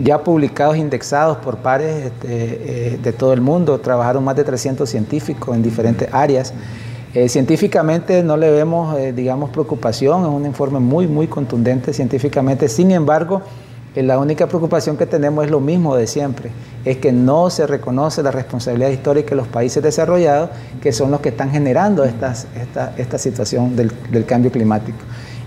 ya 0.02 0.24
publicados, 0.24 0.78
indexados 0.78 1.38
por 1.38 1.58
pares 1.58 2.06
este, 2.06 2.94
eh, 2.94 3.00
de 3.02 3.14
todo 3.14 3.34
el 3.34 3.42
mundo. 3.42 3.80
Trabajaron 3.80 4.24
más 4.24 4.36
de 4.36 4.44
300 4.44 4.90
científicos 4.90 5.56
en 5.56 5.62
diferentes 5.62 6.10
áreas. 6.12 6.54
Eh, 7.14 7.30
científicamente 7.30 8.24
no 8.24 8.36
le 8.36 8.52
vemos, 8.52 8.98
eh, 8.98 9.14
digamos, 9.14 9.50
preocupación, 9.50 10.24
es 10.24 10.28
un 10.28 10.46
informe 10.46 10.80
muy, 10.80 11.08
muy 11.08 11.28
contundente 11.28 11.94
científicamente. 11.94 12.68
Sin 12.68 12.92
embargo, 12.92 13.42
la 14.04 14.20
única 14.20 14.48
preocupación 14.48 14.98
que 14.98 15.06
tenemos 15.06 15.46
es 15.46 15.52
lo 15.52 15.62
mismo 15.62 15.96
de 15.96 16.06
siempre, 16.06 16.52
es 16.84 16.98
que 16.98 17.12
no 17.12 17.50
se 17.50 17.66
reconoce 17.66 18.22
la 18.24 18.32
responsabilidad 18.32 18.90
histórica 18.90 19.30
de 19.30 19.38
los 19.38 19.48
países 19.48 19.82
desarrollados, 19.82 20.50
que 20.82 20.92
son 20.92 21.12
los 21.12 21.22
que 21.22 21.30
están 21.30 21.52
generando 21.52 22.04
esta, 22.04 22.36
situación 23.18 23.76
del, 23.76 24.26
cambio 24.26 24.52
climático. 24.52 24.98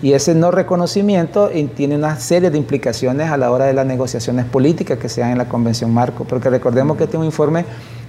Y 0.00 0.12
ese 0.12 0.34
no 0.34 0.50
reconocimiento 0.50 1.50
tiene 1.74 1.96
una 1.96 2.16
serie 2.16 2.50
de 2.50 2.56
implicaciones 2.56 3.30
a 3.30 3.36
la 3.36 3.50
hora 3.50 3.66
de 3.66 3.72
las 3.74 3.84
negociaciones 3.84 4.46
políticas 4.46 4.98
que 4.98 5.08
se 5.08 5.20
dan 5.20 5.32
en 5.32 5.38
la 5.38 5.48
Convención 5.48 5.92
Marco, 5.92 6.24
porque 6.24 6.48
recordemos 6.48 6.96
que 6.96 7.04
este 7.04 7.16
es 7.16 7.20
un 7.20 7.26
informe 7.26 7.64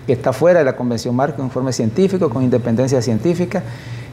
que 0.05 0.13
está 0.13 0.31
fuera 0.31 0.59
de 0.59 0.65
la 0.65 0.75
Convención 0.75 1.15
Marco, 1.15 1.41
un 1.41 1.47
informe 1.47 1.73
científico 1.73 2.29
con 2.29 2.43
independencia 2.43 3.01
científica, 3.01 3.63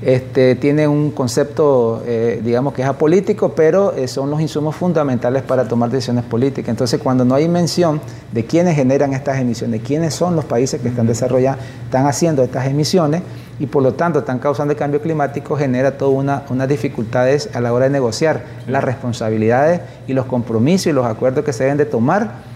este, 0.03 0.55
tiene 0.57 0.87
un 0.87 1.11
concepto, 1.11 2.03
eh, 2.07 2.41
digamos 2.45 2.75
que 2.75 2.83
es 2.83 2.89
apolítico, 2.89 3.53
pero 3.55 3.93
eh, 3.95 4.09
son 4.09 4.31
los 4.31 4.41
insumos 4.41 4.77
fundamentales 4.77 5.43
para 5.43 5.67
tomar 5.67 5.91
decisiones 5.91 6.25
políticas. 6.25 6.69
Entonces, 6.69 7.01
cuando 7.03 7.25
no 7.25 7.35
hay 7.35 7.49
mención 7.49 8.01
de 8.33 8.45
quiénes 8.45 8.77
generan 8.77 9.15
estas 9.15 9.39
emisiones, 9.39 9.81
quiénes 9.83 10.15
son 10.15 10.37
los 10.37 10.45
países 10.45 10.81
que 10.81 10.89
están 10.89 11.07
desarrollando, 11.07 11.63
están 11.85 12.07
haciendo 12.07 12.43
estas 12.43 12.67
emisiones 12.67 13.23
y 13.59 13.67
por 13.67 13.83
lo 13.83 13.95
tanto 13.95 14.19
están 14.19 14.39
causando 14.39 14.73
el 14.73 14.79
cambio 14.79 15.01
climático, 15.01 15.57
genera 15.57 15.97
todas 15.97 16.15
una, 16.15 16.43
unas 16.51 16.69
dificultades 16.69 17.49
a 17.55 17.61
la 17.61 17.73
hora 17.73 17.87
de 17.87 17.91
negociar 17.91 18.45
las 18.67 18.85
responsabilidades 18.85 19.81
y 20.07 20.13
los 20.13 20.27
compromisos 20.27 20.89
y 20.89 20.93
los 20.93 21.07
acuerdos 21.07 21.45
que 21.45 21.55
se 21.55 21.65
deben 21.65 21.79
de 21.79 21.87
tomar 21.87 22.56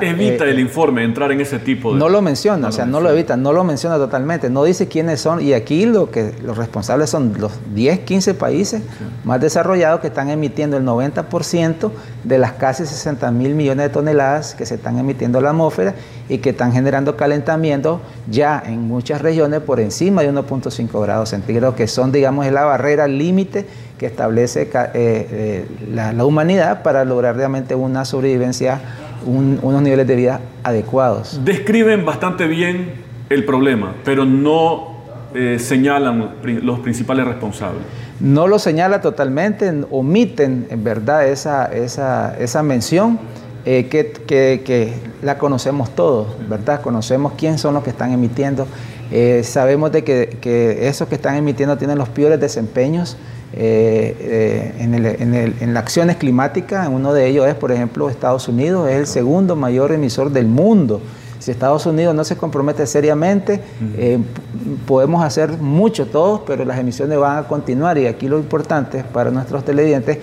Evita 0.00 0.44
eh, 0.44 0.50
el 0.50 0.60
informe 0.60 1.02
entrar 1.02 1.32
en 1.32 1.40
ese 1.40 1.58
tipo 1.58 1.92
de... 1.92 1.98
No 1.98 2.08
lo 2.08 2.22
menciona, 2.22 2.68
o 2.68 2.72
sea, 2.72 2.86
no 2.86 3.00
lo 3.00 3.10
evita, 3.10 3.36
no 3.36 3.52
lo 3.52 3.64
menciona 3.64 3.96
totalmente, 3.96 4.48
no 4.48 4.62
dice 4.62 4.86
quiénes 4.86 5.20
son, 5.20 5.42
y 5.42 5.54
aquí 5.54 5.86
lo 5.86 6.10
que 6.10 6.32
los 6.44 6.56
responsables 6.56 7.10
son 7.10 7.34
los 7.38 7.52
10, 7.74 8.00
15 8.00 8.34
países 8.34 8.82
más 9.24 9.40
desarrollados 9.40 10.00
que 10.00 10.06
están 10.06 10.30
emitiendo 10.30 10.76
el 10.76 10.84
90% 10.84 11.90
de 12.22 12.38
las 12.38 12.52
casi 12.52 12.86
60 12.86 13.30
mil 13.32 13.54
millones 13.54 13.86
de 13.86 13.90
toneladas 13.90 14.54
que 14.54 14.66
se 14.66 14.76
están 14.76 14.98
emitiendo 14.98 15.38
a 15.38 15.42
la 15.42 15.50
atmósfera 15.50 15.94
y 16.28 16.38
que 16.38 16.50
están 16.50 16.72
generando 16.72 17.16
calentamiento 17.16 18.00
ya 18.30 18.62
en 18.64 18.82
muchas 18.86 19.20
regiones 19.20 19.60
por 19.60 19.80
encima 19.80 20.22
de 20.22 20.32
1.5 20.32 21.02
grados 21.02 21.30
centígrados, 21.30 21.74
que 21.74 21.88
son, 21.88 22.12
digamos, 22.12 22.46
la 22.46 22.64
barrera 22.64 23.08
límite 23.08 23.66
que 23.98 24.06
establece 24.06 24.62
eh, 24.62 24.70
eh, 24.94 25.66
la, 25.92 26.12
la 26.12 26.24
humanidad 26.24 26.82
para 26.82 27.04
lograr 27.04 27.36
realmente 27.36 27.74
una 27.74 28.04
sobrevivencia 28.04 28.80
unos 29.24 29.82
niveles 29.82 30.06
de 30.06 30.16
vida 30.16 30.40
adecuados. 30.62 31.40
Describen 31.44 32.04
bastante 32.04 32.46
bien 32.46 32.94
el 33.28 33.44
problema, 33.44 33.94
pero 34.04 34.24
no 34.24 34.96
eh, 35.34 35.58
señalan 35.58 36.36
los 36.62 36.80
principales 36.80 37.26
responsables. 37.26 37.82
No 38.20 38.46
lo 38.46 38.58
señala 38.58 39.00
totalmente, 39.02 39.70
omiten 39.90 40.66
en 40.70 40.82
verdad 40.82 41.28
esa, 41.28 41.66
esa, 41.66 42.36
esa 42.38 42.62
mención 42.62 43.18
eh, 43.66 43.88
que, 43.88 44.12
que, 44.64 44.94
la 45.22 45.38
conocemos 45.38 45.90
todos, 45.90 46.28
¿verdad? 46.48 46.80
Conocemos 46.80 47.32
quién 47.36 47.58
son 47.58 47.74
los 47.74 47.82
que 47.82 47.90
están 47.90 48.12
emitiendo. 48.12 48.66
Eh, 49.10 49.42
sabemos 49.44 49.92
de 49.92 50.04
que, 50.04 50.38
que, 50.40 50.88
esos 50.88 51.08
que 51.08 51.16
están 51.16 51.36
emitiendo 51.36 51.76
tienen 51.76 51.98
los 51.98 52.08
peores 52.08 52.40
desempeños 52.40 53.16
en, 53.56 54.94
en, 54.94 55.74
las 55.74 55.82
acciones 55.82 56.16
climáticas. 56.16 56.88
Uno 56.88 57.12
de 57.12 57.26
ellos 57.26 57.46
es, 57.48 57.54
por 57.54 57.72
ejemplo, 57.72 58.10
Estados 58.10 58.48
Unidos, 58.48 58.88
es 58.88 58.96
el 58.96 59.06
segundo 59.06 59.56
mayor 59.56 59.92
emisor 59.92 60.30
del 60.30 60.46
mundo. 60.46 61.00
Si 61.38 61.50
Estados 61.50 61.86
Unidos 61.86 62.14
no 62.14 62.24
se 62.24 62.36
compromete 62.36 62.86
seriamente, 62.86 63.60
podemos 64.86 65.22
hacer 65.22 65.52
mucho 65.58 66.06
todos, 66.06 66.40
pero 66.46 66.64
las 66.64 66.78
emisiones 66.78 67.18
van 67.18 67.38
a 67.38 67.48
continuar. 67.48 67.98
Y 67.98 68.06
aquí 68.06 68.28
lo 68.28 68.38
importante 68.38 69.04
para 69.04 69.30
nuestros 69.30 69.64
televidentes 69.64 70.18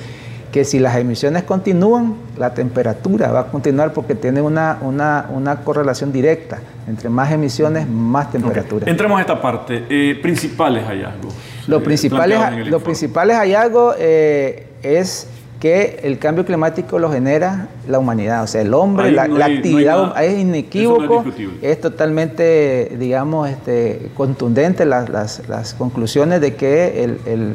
que 0.54 0.64
si 0.66 0.78
las 0.78 0.96
emisiones 0.98 1.44
continúan, 1.44 2.16
la 2.38 2.54
temperatura 2.54 3.32
va 3.32 3.40
a 3.40 3.46
continuar 3.48 3.92
porque 3.92 4.14
tiene 4.14 4.40
una, 4.40 4.78
una, 4.82 5.62
correlación 5.64 6.12
directa. 6.12 6.60
Entre 6.88 7.10
más 7.10 7.32
emisiones, 7.32 7.90
más 7.90 8.32
temperatura. 8.32 8.88
Entremos 8.88 9.18
a 9.18 9.22
esta 9.22 9.42
parte. 9.42 9.86
Eh, 9.90 10.20
principales 10.22 10.86
hallazgos. 10.86 11.34
Los, 11.68 11.84
principales, 11.84 12.68
los 12.68 12.82
principales 12.82 13.38
hallazgos 13.38 13.96
eh, 14.00 14.68
es 14.82 15.28
que 15.60 16.02
el 16.04 16.20
cambio 16.20 16.46
climático 16.46 17.00
lo 17.00 17.10
genera 17.10 17.70
la 17.88 17.98
humanidad, 17.98 18.44
o 18.44 18.48
sea, 18.48 18.62
el 18.62 18.74
hombre, 18.74 19.12
la, 19.14 19.24
actividad 19.24 20.22
es 20.22 20.38
inequívoco, 20.38 21.24
es, 21.62 21.80
totalmente, 21.80 22.92
digamos, 23.00 23.50
este, 23.50 24.10
contundente 24.14 24.84
las, 24.86 25.10
las, 25.10 25.74
conclusiones 25.74 26.42
de 26.42 26.56
que 26.56 27.06
el, 27.06 27.18
el, 27.26 27.54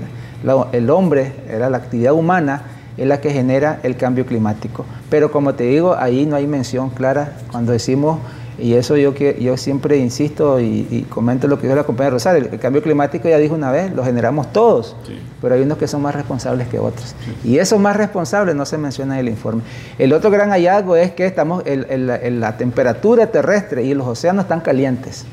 el 0.73 0.91
hombre, 0.91 1.33
era 1.51 1.69
la 1.69 1.77
actividad 1.77 2.15
humana, 2.15 2.63
es 2.97 3.07
la 3.07 3.21
que 3.21 3.31
genera 3.31 3.79
el 3.83 3.97
cambio 3.97 4.27
climático. 4.27 4.87
Pero 5.09 5.31
como 5.31 5.55
te 5.55 5.65
digo, 5.65 5.95
ahí 5.99 6.27
no 6.27 6.37
hay 6.37 6.47
mención 6.47 6.91
clara 6.91 7.35
cuando 7.51 7.73
decimos, 7.73 8.19
y 8.59 8.75
eso 8.75 8.97
yo, 8.97 9.15
que, 9.15 9.39
yo 9.41 9.57
siempre 9.57 9.99
insisto 9.99 10.59
y, 10.59 11.07
comento 11.09 11.47
lo 11.47 11.59
que 11.59 11.69
dijo 11.69 11.77
la 11.77 11.85
compañera 11.85 12.15
Rosario, 12.15 12.49
el, 12.51 12.59
cambio 12.59 12.83
climático 12.83 13.29
ya 13.29 13.39
dijo 13.39 13.55
una 13.55 13.71
vez, 13.71 13.93
lo 13.95 14.05
generamos 14.05 14.53
todos, 14.53 14.97
pero 15.41 15.55
hay 15.55 15.63
unos 15.63 15.79
que 15.79 15.87
son 15.87 16.03
más 16.03 16.15
responsables 16.15 16.67
que 16.67 16.79
otros. 16.79 17.15
Y 17.45 17.59
esos 17.59 17.79
más 17.79 17.97
responsables 17.97 18.57
no 18.57 18.67
se 18.67 18.77
mencionan 18.77 19.19
en 19.19 19.27
el 19.27 19.33
informe. 19.33 19.63
El 19.99 20.13
otro 20.13 20.31
gran 20.31 20.51
hallazgo 20.51 20.97
es 20.97 21.13
que 21.13 21.25
estamos 21.25 21.63
en, 21.67 22.41
la 22.41 22.57
temperatura 22.57 23.29
terrestre 23.29 23.85
y 23.85 23.95
los 23.95 24.07
océanos 24.07 24.45
están 24.45 24.61
calientes, 24.61 25.25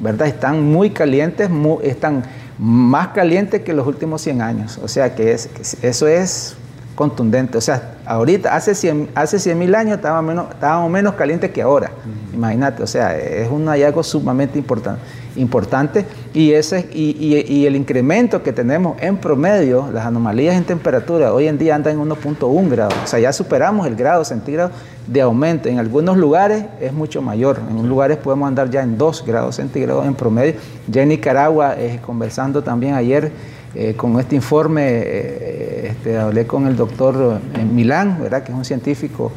¿verdad? 0.00 0.28
Están 0.28 0.62
muy 0.62 0.90
calientes, 0.90 1.50
están 1.82 2.22
más 2.58 3.08
calientes 3.08 3.62
que 3.62 3.72
los 3.72 3.86
últimos 3.86 4.22
100 4.22 4.40
años. 4.42 4.78
O 4.82 4.88
sea 4.88 5.14
que, 5.14 5.32
es, 5.32 5.48
que 5.48 5.88
eso 5.88 6.06
es 6.06 6.56
contundente. 6.98 7.56
O 7.56 7.60
sea, 7.60 7.92
ahorita, 8.04 8.56
hace 8.56 8.74
100 8.74 9.10
hace 9.14 9.54
mil 9.54 9.72
años 9.76 9.98
estábamos 9.98 10.28
menos, 10.28 10.50
estábamos 10.50 10.90
menos 10.90 11.14
calientes 11.14 11.52
que 11.52 11.62
ahora. 11.62 11.92
Imagínate, 12.34 12.82
o 12.82 12.88
sea, 12.88 13.16
es 13.16 13.48
un 13.48 13.66
hallazgo 13.68 14.02
sumamente 14.02 14.58
importante. 14.58 15.00
importante 15.36 16.04
y, 16.34 16.50
ese, 16.54 16.88
y, 16.92 17.66
el 17.66 17.76
incremento 17.76 18.42
que 18.42 18.52
tenemos 18.52 19.00
en 19.00 19.16
promedio, 19.16 19.88
las 19.92 20.06
anomalías 20.06 20.56
en 20.56 20.64
temperatura, 20.64 21.32
hoy 21.32 21.46
en 21.46 21.56
día 21.56 21.76
andan 21.76 21.92
en 21.92 22.08
1.1 22.08 22.68
grados. 22.68 22.94
O 23.04 23.06
sea, 23.06 23.20
ya 23.20 23.32
superamos 23.32 23.86
el 23.86 23.94
grado 23.94 24.24
centígrado 24.24 24.72
de 25.06 25.20
aumento. 25.20 25.68
En 25.68 25.78
algunos 25.78 26.16
lugares 26.16 26.64
es 26.80 26.92
mucho 26.92 27.22
mayor. 27.22 27.60
En 27.70 27.88
lugares 27.88 28.16
podemos 28.16 28.48
andar 28.48 28.70
ya 28.70 28.82
en 28.82 28.98
2 28.98 29.24
grados 29.24 29.54
centígrados 29.54 30.04
en 30.04 30.14
promedio. 30.14 30.54
Ya 30.88 31.02
en 31.02 31.10
Nicaragua, 31.10 31.76
eh, 31.78 32.00
conversando 32.04 32.60
también 32.60 32.94
ayer, 32.94 33.30
eh, 33.74 33.94
con 33.94 34.18
este 34.18 34.34
informe 34.34 34.82
eh, 34.88 35.77
este, 35.98 36.16
hablé 36.16 36.46
con 36.46 36.66
el 36.66 36.76
doctor 36.76 37.40
eh, 37.54 37.64
Milán, 37.64 38.18
¿verdad? 38.20 38.42
que 38.42 38.52
es 38.52 38.58
un 38.58 38.64
científico 38.64 39.32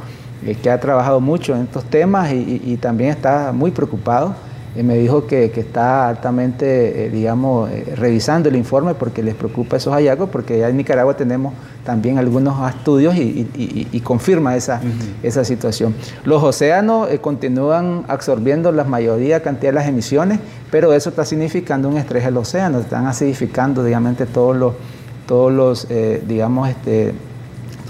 que 0.63 0.71
ha 0.71 0.79
trabajado 0.79 1.19
mucho 1.19 1.55
en 1.55 1.63
estos 1.63 1.83
temas 1.85 2.31
y 2.33 2.75
también 2.77 3.11
está 3.11 3.51
muy 3.51 3.69
preocupado 3.69 4.33
me 4.75 4.97
dijo 4.97 5.27
que, 5.27 5.45
está 5.53 6.07
altamente, 6.07 7.05
eh, 7.05 7.09
digamos, 7.09 7.69
eh, 7.69 7.93
revisando 7.95 8.47
el 8.47 8.55
informe 8.55 8.93
porque 8.93 9.21
les 9.21 9.35
preocupa 9.35 9.75
esos 9.75 9.93
hallazgos, 9.93 10.29
porque 10.29 10.59
ya 10.59 10.69
en 10.69 10.77
Nicaragua 10.77 11.15
tenemos 11.15 11.53
también 11.83 12.17
algunos 12.17 12.69
estudios 12.69 13.15
y, 13.17 14.01
confirma 14.03 14.55
esa, 14.55 14.81
esa 15.23 15.43
situación. 15.43 15.93
Los 16.23 16.41
océanos 16.41 17.09
eh, 17.11 17.19
continúan 17.19 18.05
absorbiendo 18.07 18.71
la 18.71 18.85
mayoría 18.85 19.41
cantidad 19.41 19.71
de 19.71 19.75
las 19.75 19.87
emisiones, 19.87 20.39
pero 20.71 20.93
eso 20.93 21.09
está 21.09 21.25
significando 21.25 21.89
un 21.89 21.97
estrés 21.97 22.23
del 22.23 22.37
océano, 22.37 22.79
están 22.79 23.07
acidificando, 23.07 23.83
digamos, 23.83 24.15
todos 24.33 24.55
los, 24.55 24.73
todos 25.25 25.51
los 25.51 25.87
digamos, 26.27 26.69
este, 26.69 27.13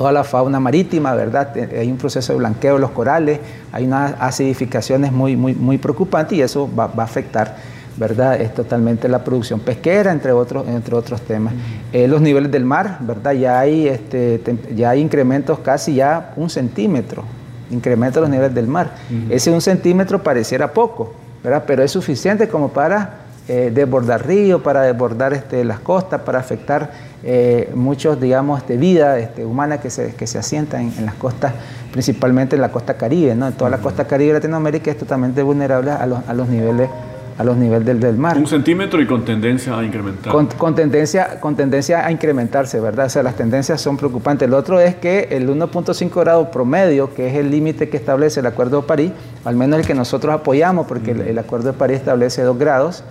toda 0.02 0.12
la 0.12 0.24
fauna 0.24 0.60
marítima, 0.60 1.14
¿verdad? 1.14 1.54
Hay 1.78 1.92
un 1.92 1.98
proceso 1.98 2.34
de 2.34 2.40
blanqueo 2.40 2.74
de 2.74 2.80
los 2.80 2.90
corales, 2.90 3.40
hay 3.72 3.86
unas 3.86 4.16
acidificaciones 4.20 5.12
muy, 5.12 5.36
muy, 5.36 5.54
muy 5.54 5.78
preocupantes 5.78 6.36
y 6.40 6.42
eso 6.42 6.68
va, 6.74 6.92
a 6.98 7.04
afectar, 7.04 7.58
¿verdad? 7.98 8.42
Es 8.42 8.52
totalmente 8.56 9.08
la 9.08 9.24
producción 9.24 9.60
pesquera, 9.60 10.12
entre 10.12 10.32
otros, 10.32 10.68
entre 10.68 10.96
otros 10.96 11.22
temas. 11.22 11.54
Eh, 11.94 12.08
los 12.08 12.20
niveles 12.20 12.52
del 12.52 12.66
mar, 12.66 12.98
¿verdad? 13.02 13.34
Ya 13.34 13.60
hay, 13.60 13.88
este, 13.88 14.42
ya 14.76 14.90
hay 14.90 15.02
incrementos 15.02 15.60
casi 15.60 15.94
ya 15.94 16.34
un 16.36 16.50
centímetro, 16.50 17.24
incremento 17.70 18.20
de 18.20 18.22
los 18.22 18.30
niveles 18.32 18.56
del 18.56 18.66
mar. 18.66 18.96
Ese 19.30 19.52
un 19.52 19.62
centímetro 19.62 20.24
pareciera 20.24 20.74
poco, 20.74 21.14
¿verdad? 21.44 21.64
Pero 21.68 21.84
es 21.84 21.92
suficiente 21.92 22.48
como 22.48 22.70
para 22.70 23.21
eh, 23.54 23.70
desbordar 23.70 24.26
ríos, 24.26 24.62
para 24.62 24.84
desbordar 24.84 25.34
este, 25.34 25.66
las 25.66 25.82
costas, 25.82 26.22
para 26.22 26.40
afectar 26.40 26.90
eh, 27.22 27.70
muchos, 27.76 28.18
digamos, 28.18 28.62
este, 28.62 28.78
vida 28.78 29.20
este, 29.20 29.44
humana 29.44 29.82
que 29.82 29.90
se, 29.90 30.16
que 30.16 30.26
se 30.26 30.38
asienta 30.38 30.82
en, 30.82 31.06
las 31.06 31.16
costas, 31.16 31.52
principalmente 31.92 32.56
en 32.56 32.62
la 32.62 32.72
costa 32.72 32.94
caribe, 32.94 33.36
¿no? 33.36 33.48
En 33.48 33.54
toda 33.54 33.70
la 33.70 33.80
costa 33.80 34.08
caribe 34.08 34.30
de 34.30 34.40
Latinoamérica 34.40 34.92
es 34.92 34.98
totalmente 34.98 35.42
vulnerable 35.44 35.92
a 35.92 36.06
los, 36.06 36.20
a 36.30 36.34
los 36.34 36.48
niveles 36.48 36.90
a 37.38 37.44
los 37.44 37.58
niveles 37.58 37.86
del, 37.86 38.00
del, 38.00 38.18
mar. 38.18 38.38
Un 38.38 38.48
centímetro 38.48 39.02
y 39.02 39.06
con 39.06 39.26
tendencia 39.26 39.78
a 39.78 39.84
incrementar. 39.84 40.32
Con, 40.32 40.76
tendencia, 40.76 41.40
con 41.42 41.58
tendencia 41.58 42.06
a 42.06 42.12
incrementarse, 42.12 42.80
¿verdad? 42.80 43.08
O 43.08 43.10
sea, 43.10 43.24
las 43.24 43.36
tendencias 43.36 43.82
son 43.82 43.98
preocupantes. 43.98 44.48
El 44.48 44.54
otro 44.54 44.80
es 44.80 44.96
que 44.96 45.28
el 45.32 45.50
1.5 45.50 46.20
grado 46.22 46.52
promedio, 46.52 47.14
que 47.14 47.28
es 47.28 47.36
el 47.36 47.52
límite 47.52 47.90
que 47.90 47.98
establece 47.98 48.40
el 48.40 48.46
Acuerdo 48.46 48.82
de 48.82 48.88
París, 48.88 49.12
al 49.44 49.56
menos 49.56 49.80
el 49.80 49.86
que 49.86 49.96
nosotros 49.96 50.34
apoyamos, 50.34 50.86
porque 50.86 51.12
el, 51.12 51.22
el 51.22 51.40
Acuerdo 51.40 51.72
de 51.72 51.78
París 51.78 51.98
establece 51.98 52.44
2 52.44 52.58
grados, 52.58 53.04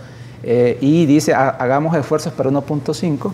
eh, 0.43 0.79
y 0.81 1.07
dice 1.07 1.35
hagamos 1.35 1.97
esfuerzos 1.97 2.33
para 2.33 2.51
1.5. 2.51 3.33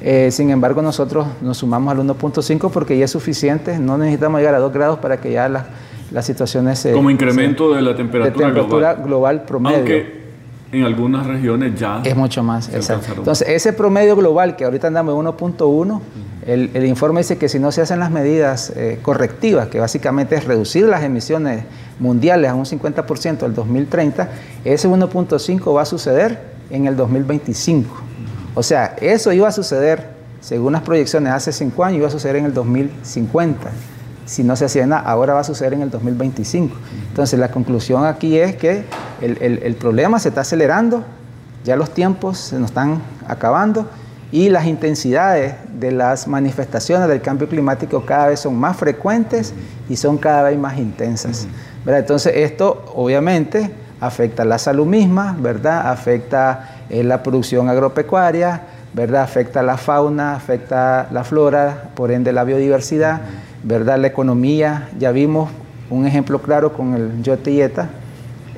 Eh, 0.00 0.30
sin 0.30 0.50
embargo, 0.50 0.80
nosotros 0.80 1.26
nos 1.40 1.58
sumamos 1.58 1.92
al 1.92 2.06
1.5 2.06 2.70
porque 2.70 2.96
ya 2.96 3.04
es 3.04 3.10
suficiente, 3.10 3.78
no 3.78 3.98
necesitamos 3.98 4.40
llegar 4.40 4.54
a 4.54 4.58
2 4.58 4.72
grados 4.72 4.98
para 4.98 5.20
que 5.20 5.32
ya 5.32 5.48
las, 5.48 5.66
las 6.12 6.24
situaciones 6.24 6.78
se... 6.78 6.92
Como 6.92 7.10
incremento 7.10 7.74
de 7.74 7.82
la 7.82 7.96
temperatura, 7.96 8.46
de 8.46 8.52
temperatura 8.54 8.94
global. 8.94 9.42
promedio. 9.42 9.78
Aunque 9.78 10.17
en 10.70 10.84
algunas 10.84 11.26
regiones 11.26 11.78
ya... 11.78 12.02
Es 12.04 12.16
mucho 12.16 12.42
más, 12.42 12.68
exacto. 12.68 13.14
Entonces, 13.16 13.48
ese 13.48 13.72
promedio 13.72 14.16
global 14.16 14.56
que 14.56 14.64
ahorita 14.64 14.88
andamos 14.88 15.14
en 15.14 15.32
1.1, 15.32 16.00
el, 16.46 16.70
el, 16.74 16.86
informe 16.86 17.20
dice 17.20 17.38
que 17.38 17.48
si 17.48 17.58
no 17.58 17.72
se 17.72 17.80
hacen 17.80 17.98
las 17.98 18.10
medidas 18.10 18.72
eh, 18.76 18.98
correctivas, 19.02 19.68
que 19.68 19.80
básicamente 19.80 20.34
es 20.34 20.44
reducir 20.44 20.84
las 20.84 21.02
emisiones 21.02 21.64
mundiales 21.98 22.50
a 22.50 22.54
un 22.54 22.64
50% 22.64 23.42
al 23.42 23.54
2030, 23.54 24.28
ese 24.64 24.88
1.5 24.88 25.74
va 25.74 25.82
a 25.82 25.86
suceder 25.86 26.38
en 26.70 26.86
el 26.86 26.96
2025. 26.96 27.94
O 28.54 28.62
sea, 28.62 28.96
eso 29.00 29.32
iba 29.32 29.48
a 29.48 29.52
suceder, 29.52 30.10
según 30.40 30.72
las 30.72 30.82
proyecciones, 30.82 31.32
hace 31.32 31.52
5 31.52 31.84
años, 31.84 31.98
iba 31.98 32.08
a 32.08 32.10
suceder 32.10 32.36
en 32.36 32.46
el 32.46 32.54
2050. 32.54 33.70
Si 34.28 34.44
no 34.44 34.54
se 34.56 34.66
hacía 34.66 34.86
nada, 34.86 35.02
ahora 35.02 35.34
va 35.34 35.40
a 35.40 35.44
suceder 35.44 35.72
en 35.72 35.82
el 35.82 35.90
2025. 35.90 36.76
Entonces, 37.08 37.38
la 37.38 37.50
conclusión 37.50 38.04
aquí 38.04 38.38
es 38.38 38.56
que 38.56 38.84
el, 39.22 39.38
el 39.40 39.74
problema 39.74 40.18
se 40.18 40.28
está 40.28 40.42
acelerando, 40.42 41.02
ya 41.64 41.76
los 41.76 41.90
tiempos 41.94 42.38
se 42.38 42.58
nos 42.58 42.70
están 42.70 43.00
acabando 43.26 43.86
y 44.30 44.50
las 44.50 44.66
intensidades 44.66 45.54
de 45.80 45.90
las 45.90 46.28
manifestaciones 46.28 47.08
del 47.08 47.22
cambio 47.22 47.48
climático 47.48 48.04
cada 48.04 48.28
vez 48.28 48.40
son 48.40 48.56
más 48.56 48.76
frecuentes 48.76 49.54
y 49.88 49.96
son 49.96 50.18
cada 50.18 50.42
vez 50.42 50.58
más 50.58 50.76
intensas. 50.76 51.46
Entonces 51.86 52.34
esto 52.36 52.84
obviamente 52.94 53.70
afecta 54.00 54.44
la 54.44 54.58
salud 54.58 54.86
misma, 54.86 55.36
¿verdad? 55.40 55.90
afecta 55.90 56.76
eh, 56.90 57.02
la 57.02 57.22
producción 57.22 57.68
agropecuaria, 57.68 58.62
¿verdad? 58.92 59.22
afecta 59.22 59.62
la 59.62 59.76
fauna, 59.76 60.34
afecta 60.34 61.08
la 61.10 61.24
flora, 61.24 61.90
por 61.94 62.10
ende 62.10 62.32
la 62.32 62.44
biodiversidad, 62.44 63.20
¿verdad? 63.62 63.98
la 63.98 64.06
economía. 64.06 64.88
Ya 64.98 65.12
vimos 65.12 65.50
un 65.90 66.06
ejemplo 66.06 66.40
claro 66.40 66.72
con 66.72 66.94
el 66.94 67.22
yote 67.22 67.70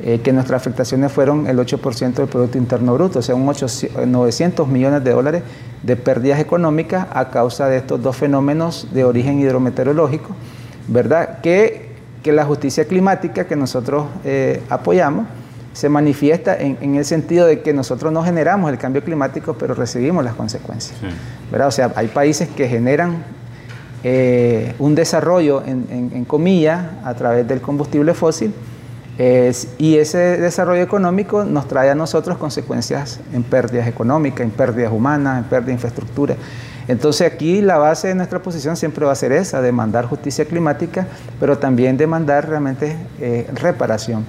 eh, 0.03 0.21
que 0.23 0.33
nuestras 0.33 0.63
afectaciones 0.63 1.13
fueron 1.13 1.47
el 1.47 1.59
8% 1.59 2.15
del 2.15 2.27
Producto 2.27 2.59
Interno 2.59 2.95
Bruto, 2.95 3.19
o 3.19 3.23
sea, 3.23 3.35
un 3.35 3.45
900 3.45 4.67
millones 4.67 5.05
de 5.05 5.11
dólares 5.11 5.43
de 5.83 5.97
pérdidas 5.97 6.41
económicas 6.41 7.07
a 7.13 7.29
causa 7.29 7.69
de 7.69 7.79
estos 7.79 8.03
dos 8.03 8.17
fenómenos 8.17 8.89
de 8.93 9.05
origen 9.05 9.39
hidrometeorológico, 9.41 10.35
¿verdad? 10.89 11.41
Que, 11.41 11.91
que 12.23 12.33
la 12.33 12.45
justicia 12.45 12.87
climática 12.87 13.47
que 13.47 13.57
nosotros 13.57 14.07
eh, 14.25 14.63
apoyamos 14.71 15.27
se 15.73 15.89
manifiesta 15.89 16.57
en, 16.59 16.97
el 16.97 17.05
sentido 17.05 17.47
de 17.47 17.61
que 17.61 17.73
nosotros 17.73 18.13
no 18.13 18.25
generamos 18.25 18.73
el 18.73 18.79
cambio 18.79 19.05
climático, 19.05 19.55
pero 19.55 19.75
recibimos 19.75 20.25
las 20.25 20.35
consecuencias, 20.35 20.99
¿verdad? 21.51 21.69
O 21.69 21.71
sea, 21.71 21.93
hay 21.95 22.09
países 22.09 22.49
que 22.49 22.69
generan 22.69 23.23
eh, 24.03 24.75
un 24.79 24.95
desarrollo, 24.95 25.63
en, 25.65 26.25
comillas, 26.25 26.87
a 27.05 27.15
través 27.15 27.47
del 27.47 27.61
combustible 27.61 28.15
fósil, 28.15 28.53
y 29.77 29.97
ese 29.97 30.19
desarrollo 30.39 30.81
económico 30.81 31.45
nos 31.45 31.69
trae 31.69 31.91
a 31.91 31.95
nosotros 31.95 32.39
consecuencias 32.39 33.21
en 33.35 33.43
pérdidas 33.43 33.87
económicas, 33.87 34.41
en 34.41 34.51
pérdidas 34.51 34.91
humanas, 34.91 35.39
en 35.39 35.45
pérdida 35.45 35.67
de 35.67 35.73
infraestructura. 35.73 36.37
Entonces 36.91 37.33
aquí 37.33 37.61
la 37.61 37.79
base 37.79 38.09
de 38.09 38.17
nuestra 38.17 38.43
posición 38.43 38.77
siempre 38.77 39.07
va 39.07 39.13
a 39.13 39.15
ser 39.15 39.31
esa, 39.31 39.63
demandar 39.63 40.07
justicia 40.07 40.45
climática, 40.45 41.07
pero 41.39 41.57
también 41.57 41.97
demandar 41.97 42.49
realmente 42.49 42.97
eh, 43.21 43.49
reparación. 43.55 44.25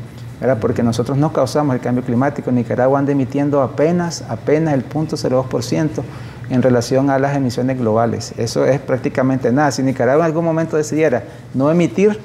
porque 0.60 0.84
nosotros 0.84 1.18
no 1.18 1.34
causamos 1.34 1.74
el 1.74 1.82
cambio 1.82 2.04
climático. 2.04 2.52
Nicaragua 2.52 3.00
anda 3.00 3.12
emitiendo 3.14 3.64
apenas, 3.64 4.24
apenas 4.30 4.76
el 4.76 4.88
0.02% 4.88 6.04
en 6.52 6.62
relación 6.62 7.10
a 7.10 7.18
las 7.18 7.36
emisiones 7.36 7.80
globales. 7.80 8.34
Eso 8.38 8.66
es 8.66 8.80
prácticamente 8.80 9.52
nada. 9.54 9.72
Si 9.72 9.82
Nicaragua 9.82 10.26
en 10.26 10.32
algún 10.32 10.44
momento 10.44 10.76
decidiera 10.76 11.24
no 11.54 11.72
emitir, 11.72 12.20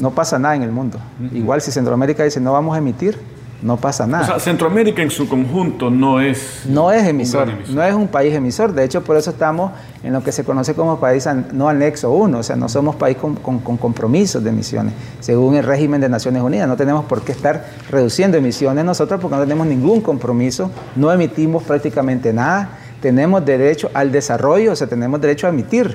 no, 0.00 0.10
pasa 0.10 0.38
nada 0.38 0.56
en 0.56 0.62
el 0.62 0.72
mundo. 0.72 0.98
Igual 1.32 1.60
si 1.60 1.70
Centroamérica 1.70 2.24
dice 2.24 2.40
no 2.40 2.52
vamos 2.52 2.74
a 2.74 2.78
emitir, 2.78 3.18
no 3.62 3.76
pasa 3.76 4.06
nada. 4.06 4.24
O 4.24 4.26
sea, 4.26 4.38
Centroamérica 4.40 5.00
en 5.00 5.10
su 5.10 5.28
conjunto 5.28 5.90
no 5.90 6.20
es... 6.20 6.64
No 6.68 6.90
es 6.90 7.06
emisor, 7.06 7.48
no 7.70 7.82
es 7.82 7.94
un 7.94 8.08
país 8.08 8.34
emisor. 8.34 8.72
De 8.72 8.84
hecho, 8.84 9.02
por 9.02 9.16
eso 9.16 9.30
estamos 9.30 9.70
en 10.02 10.12
lo 10.12 10.22
que 10.22 10.32
se 10.32 10.44
conoce 10.44 10.74
como 10.74 10.98
país 10.98 11.26
no 11.52 11.68
anexo 11.68 12.10
1, 12.10 12.38
o 12.38 12.42
sea, 12.42 12.56
no 12.56 12.68
somos 12.68 12.96
país 12.96 13.16
con, 13.16 13.36
compromisos 13.36 14.42
de 14.42 14.50
emisiones, 14.50 14.92
según 15.20 15.54
el 15.54 15.64
régimen 15.64 16.00
de 16.00 16.08
Naciones 16.08 16.42
Unidas. 16.42 16.68
No 16.68 16.76
tenemos 16.76 17.04
por 17.06 17.22
qué 17.22 17.32
estar 17.32 17.64
reduciendo 17.90 18.36
emisiones 18.36 18.84
nosotros 18.84 19.20
porque 19.20 19.36
no 19.36 19.42
tenemos 19.42 19.66
ningún 19.66 20.00
compromiso, 20.00 20.70
no 20.94 21.10
emitimos 21.10 21.62
prácticamente 21.62 22.32
nada, 22.32 22.68
tenemos 23.04 23.44
derecho 23.44 23.90
al 23.92 24.10
desarrollo, 24.10 24.72
o 24.72 24.76
sea, 24.76 24.86
tenemos 24.86 25.20
derecho 25.20 25.46
a 25.46 25.50
emitir 25.50 25.94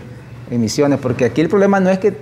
emisiones, 0.52 1.00
porque 1.00 1.26
aquí 1.26 1.42
el 1.42 1.50
problema 1.50 1.80
no 1.80 1.90
es 1.90 1.98
que 1.98 2.14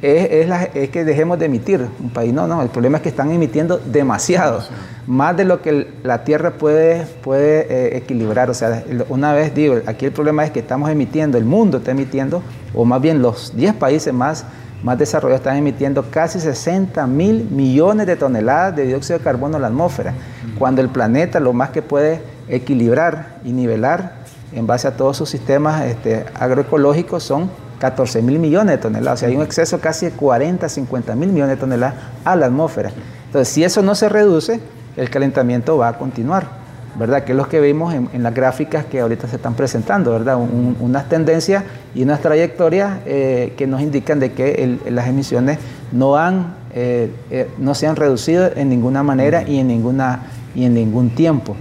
es, 0.00 0.88
que 0.90 1.04
dejemos 1.04 1.36
de 1.40 1.46
emitir 1.46 1.84
un 1.98 2.10
país. 2.10 2.32
No, 2.32 2.46
no, 2.46 2.62
el 2.62 2.68
problema 2.68 2.98
es 2.98 3.02
que 3.02 3.08
están 3.08 3.32
emitiendo 3.32 3.78
demasiado, 3.78 4.62
más 5.08 5.36
de 5.36 5.44
lo 5.44 5.62
que 5.62 5.88
la 6.04 6.22
Tierra 6.22 6.52
puede, 6.52 7.06
puede 7.24 7.66
eh, 7.68 7.96
equilibrar. 7.96 8.48
O 8.48 8.54
sea, 8.54 8.84
una 9.08 9.32
vez 9.32 9.52
digo, 9.52 9.80
aquí 9.84 10.06
el 10.06 10.12
problema 10.12 10.44
es 10.44 10.52
que 10.52 10.60
estamos 10.60 10.90
emitiendo, 10.90 11.38
el 11.38 11.44
mundo 11.44 11.78
está 11.78 11.90
emitiendo, 11.90 12.40
o 12.72 12.84
más 12.84 13.00
bien 13.00 13.22
los 13.22 13.56
10 13.56 13.74
países 13.74 14.14
más, 14.14 14.44
más 14.84 14.96
desarrollados 14.96 15.40
están 15.40 15.56
emitiendo 15.56 16.04
casi 16.08 16.38
60 16.38 17.04
mil 17.08 17.48
millones 17.50 18.06
de 18.06 18.14
toneladas 18.14 18.76
de 18.76 18.86
dióxido 18.86 19.18
de 19.18 19.24
carbono 19.24 19.56
a 19.56 19.58
la 19.58 19.66
atmósfera, 19.66 20.14
cuando 20.56 20.82
el 20.82 20.88
planeta 20.88 21.40
lo 21.40 21.52
más 21.52 21.70
que 21.70 21.82
puede 21.82 22.20
equilibrar 22.48 23.38
y 23.44 23.50
nivelar 23.50 24.24
en 24.56 24.66
base 24.66 24.88
a 24.88 24.96
todos 24.96 25.16
sus 25.16 25.28
sistemas 25.28 25.84
este, 25.84 26.24
agroecológicos 26.34 27.22
son 27.22 27.50
14 27.78 28.22
mil 28.22 28.38
millones 28.38 28.76
de 28.76 28.78
toneladas. 28.78 29.18
O 29.18 29.20
sea, 29.20 29.28
hay 29.28 29.36
un 29.36 29.42
exceso 29.42 29.78
casi 29.80 30.06
de 30.06 30.12
40, 30.12 30.68
50 30.68 31.14
mil 31.14 31.28
millones 31.28 31.56
de 31.56 31.60
toneladas 31.60 31.94
a 32.24 32.34
la 32.34 32.46
atmósfera. 32.46 32.90
Entonces, 33.26 33.52
si 33.52 33.64
eso 33.64 33.82
no 33.82 33.94
se 33.94 34.08
reduce, 34.08 34.60
el 34.96 35.10
calentamiento 35.10 35.76
va 35.76 35.88
a 35.88 35.98
continuar. 35.98 36.66
¿verdad? 36.98 37.24
Que 37.24 37.32
es 37.32 37.36
lo 37.36 37.48
que 37.48 37.60
vimos 37.60 37.94
en, 37.94 38.22
las 38.22 38.34
gráficas 38.34 38.86
que 38.86 39.00
ahorita 39.00 39.28
se 39.28 39.36
están 39.36 39.54
presentando, 39.54 40.12
¿verdad? 40.12 40.38
unas 40.38 41.08
tendencias 41.08 41.62
y 41.94 42.02
unas 42.02 42.20
trayectorias 42.20 43.00
eh, 43.04 43.52
que 43.56 43.66
nos 43.66 43.82
indican 43.82 44.18
de 44.18 44.32
que 44.32 44.78
las 44.88 45.06
emisiones 45.06 45.58
no, 45.92 46.16
han, 46.16 46.54
eh, 46.74 47.10
eh, 47.30 47.50
no 47.58 47.74
se 47.74 47.86
han 47.86 47.96
reducido 47.96 48.50
en 48.56 48.70
ninguna 48.70 49.02
manera 49.02 49.42
y 49.42 49.58
en, 49.58 49.68
ninguna, 49.68 50.22
y 50.54 50.64
en 50.64 50.74
ningún 50.74 51.10
tiempo, 51.10 51.54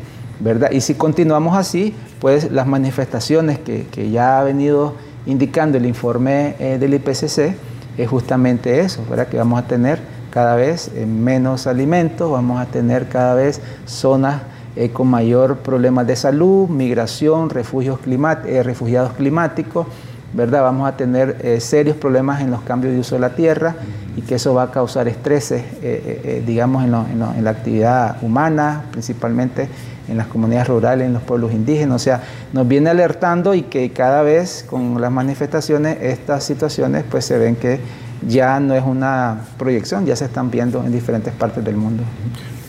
Y 0.71 0.81
si 0.81 0.95
continuamos 0.95 1.57
así, 1.57 1.95
pues 2.19 2.51
las 2.51 2.67
manifestaciones 2.67 3.59
que, 3.59 3.87
que 3.87 4.09
ya 4.11 4.39
ha 4.39 4.43
venido 4.43 4.93
indicando 5.25 5.77
el 5.77 5.85
informe 5.85 6.55
eh, 6.59 6.77
del 6.77 6.93
IPCC 6.95 7.55
es 7.97 8.09
justamente 8.09 8.81
eso, 8.81 9.03
¿verdad? 9.09 9.27
que 9.27 9.37
vamos 9.37 9.59
a 9.59 9.67
tener 9.67 9.99
cada 10.29 10.55
vez 10.55 10.91
eh, 10.93 11.05
menos 11.05 11.65
alimentos, 11.67 12.29
vamos 12.29 12.59
a 12.59 12.65
tener 12.65 13.07
cada 13.07 13.35
vez 13.35 13.61
zonas 13.85 14.41
eh, 14.75 14.89
con 14.89 15.07
mayor 15.07 15.59
problemas 15.59 16.05
de 16.05 16.15
salud, 16.15 16.67
migración, 16.67 17.49
refugios 17.49 17.99
refugiados 18.03 19.13
climáticos, 19.13 19.87
¿verdad? 20.33 20.63
Vamos 20.63 20.87
a 20.87 20.97
tener 20.97 21.59
serios 21.61 21.95
problemas 21.95 22.41
en 22.41 22.51
los 22.51 22.61
cambios 22.61 22.93
de 22.93 22.99
uso 22.99 23.15
de 23.15 23.21
la 23.21 23.35
tierra 23.35 23.75
y 24.17 24.21
que 24.21 24.35
eso 24.35 24.53
va 24.53 24.63
a 24.63 24.71
causar 24.71 25.07
estreses, 25.07 25.63
digamos, 26.45 26.83
en, 26.83 27.43
la 27.43 27.49
actividad 27.49 28.17
humana, 28.21 28.83
principalmente 28.91 29.69
en 30.07 30.17
las 30.17 30.27
comunidades 30.27 30.67
rurales, 30.67 31.07
en 31.07 31.13
los 31.13 31.23
pueblos 31.23 31.53
indígenas. 31.53 31.95
O 31.95 32.03
sea, 32.03 32.21
nos 32.53 32.67
viene 32.67 32.89
alertando 32.89 33.53
y 33.53 33.63
que 33.63 33.91
cada 33.91 34.21
vez 34.21 34.65
con 34.69 34.99
las 35.01 35.11
manifestaciones 35.11 35.97
estas 36.01 36.43
situaciones 36.43 37.03
pues 37.09 37.25
se 37.25 37.37
ven 37.37 37.55
que 37.55 37.79
ya 38.27 38.59
no 38.59 38.73
es 38.73 38.83
una 38.83 39.41
proyección, 39.57 40.05
ya 40.05 40.15
se 40.15 40.25
están 40.25 40.49
viendo 40.51 40.83
en 40.83 40.91
diferentes 40.91 41.33
partes 41.33 41.63
del 41.63 41.75
mundo. 41.75 42.03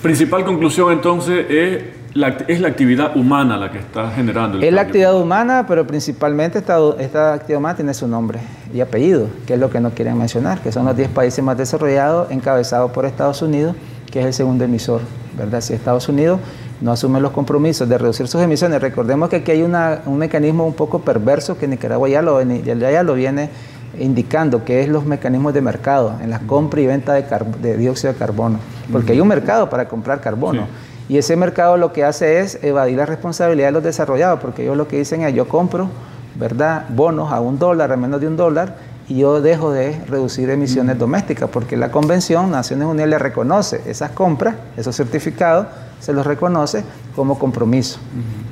Principal 0.03 0.45
conclusión 0.45 0.92
entonces 0.92 1.47
es 1.49 1.85
la, 2.17 2.29
es 2.49 2.61
la 2.61 2.69
actividad 2.69 3.17
humana 3.17 3.57
la 3.57 3.71
que 3.71 3.79
está 3.79 4.11
generando. 4.11 4.59
El 4.59 4.65
es 4.65 4.73
la 4.73 4.83
actividad 4.83 5.15
humana, 5.15 5.67
pero 5.69 5.87
principalmente 5.87 6.59
esta, 6.59 6.79
esta 6.99 7.35
actividad 7.35 7.59
humana 7.59 7.77
tiene 7.77 7.95
su 7.95 8.09
nombre 8.09 8.41
y 8.73 8.81
apellido, 8.81 9.29
que 9.47 9.55
es 9.55 9.61
lo 9.61 9.71
que 9.71 9.81
no 9.81 9.91
quieren 9.91 10.17
mencionar, 10.19 10.61
que 10.61 10.73
son 10.73 10.87
los 10.87 10.97
10 10.97 11.11
países 11.11 11.45
más 11.45 11.57
desarrollados 11.59 12.31
encabezados 12.31 12.91
por 12.91 13.05
Estados 13.05 13.43
Unidos, 13.43 13.77
que 14.11 14.21
es 14.21 14.27
el 14.27 14.33
segundo 14.33 14.65
emisor, 14.65 15.03
¿verdad? 15.37 15.61
Si 15.61 15.75
Estados 15.75 16.09
Unidos 16.09 16.41
no 16.81 16.93
asume 16.93 17.21
los 17.21 17.33
compromisos 17.33 17.89
de 17.89 17.99
reducir 17.99 18.29
sus 18.29 18.41
emisiones. 18.41 18.81
Recordemos 18.81 19.29
que 19.29 19.37
aquí 19.37 19.51
hay 19.51 19.63
un 19.63 20.19
mecanismo 20.19 20.67
un 20.67 20.75
poco 20.75 21.01
perverso 21.01 21.59
que 21.59 21.67
Nicaragua 21.69 22.09
ya 22.09 22.23
lo, 22.23 22.43
ya 22.43 23.03
lo 23.03 23.15
viene 23.15 23.51
indicando, 23.99 24.65
que 24.65 24.83
es 24.83 24.89
los 24.89 25.07
mecanismos 25.07 25.55
de 25.55 25.63
mercado, 25.63 26.17
en 26.23 26.31
la 26.31 26.41
compra 26.41 26.81
y 26.81 26.87
venta 26.87 27.15
de, 27.15 27.77
dióxido 27.77 28.13
de 28.13 28.19
carbono, 28.19 28.59
porque 28.93 29.13
hay 29.13 29.21
un 29.21 29.29
mercado 29.29 29.71
para 29.71 29.89
comprar 29.89 30.21
carbono. 30.21 30.67
Y 31.09 31.19
ese 31.19 31.37
mercado 31.37 31.77
lo 31.77 31.92
que 31.92 32.05
hace 32.05 32.40
es 32.40 32.59
evadir 32.62 32.97
la 32.97 33.07
responsabilidad 33.07 33.69
de 33.69 33.73
los 33.73 33.83
desarrollados, 33.83 34.40
porque 34.40 34.62
ellos 34.62 34.77
lo 34.77 34.88
que 34.88 34.99
dicen 34.99 35.23
es 35.23 35.35
yo 35.35 35.49
compro, 35.49 35.88
¿verdad?, 36.35 36.87
bonos 36.88 37.33
a 37.33 37.40
un 37.40 37.59
dólar, 37.59 37.92
a 37.92 37.97
menos 37.97 38.21
de 38.21 38.27
un 38.27 38.37
dólar, 38.37 38.77
y 39.09 39.19
yo 39.19 39.40
dejo 39.40 39.71
de 39.71 39.97
reducir 40.09 40.51
emisiones 40.51 40.99
domésticas, 40.99 41.49
porque 41.49 41.77
la 41.77 41.92
Convención 41.92 42.51
Naciones 42.51 42.88
Unidas 42.88 43.09
le 43.09 43.19
reconoce 43.19 43.81
esas 43.87 44.11
compras, 44.11 44.57
esos 44.77 44.97
certificados, 44.97 45.69
se 46.01 46.12
los 46.12 46.27
reconoce 46.27 46.83
como 47.14 47.38
compromiso. 47.38 48.01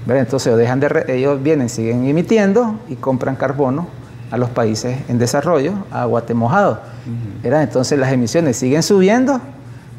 Entonces 0.08 0.56
dejan 0.56 0.78
de 0.80 1.04
ellos 1.08 1.42
vienen, 1.42 1.68
siguen 1.68 2.06
emitiendo 2.06 2.78
y 2.88 2.94
compran 2.94 3.34
carbono 3.34 3.88
a 4.30 4.38
los 4.38 4.48
países 4.50 4.96
en 5.08 5.18
desarrollo, 5.18 5.72
a 5.90 6.06
mojado. 6.34 6.80
Entonces 7.42 7.98
las 7.98 8.12
emisiones 8.12 8.56
siguen 8.56 8.82
subiendo 8.82 9.40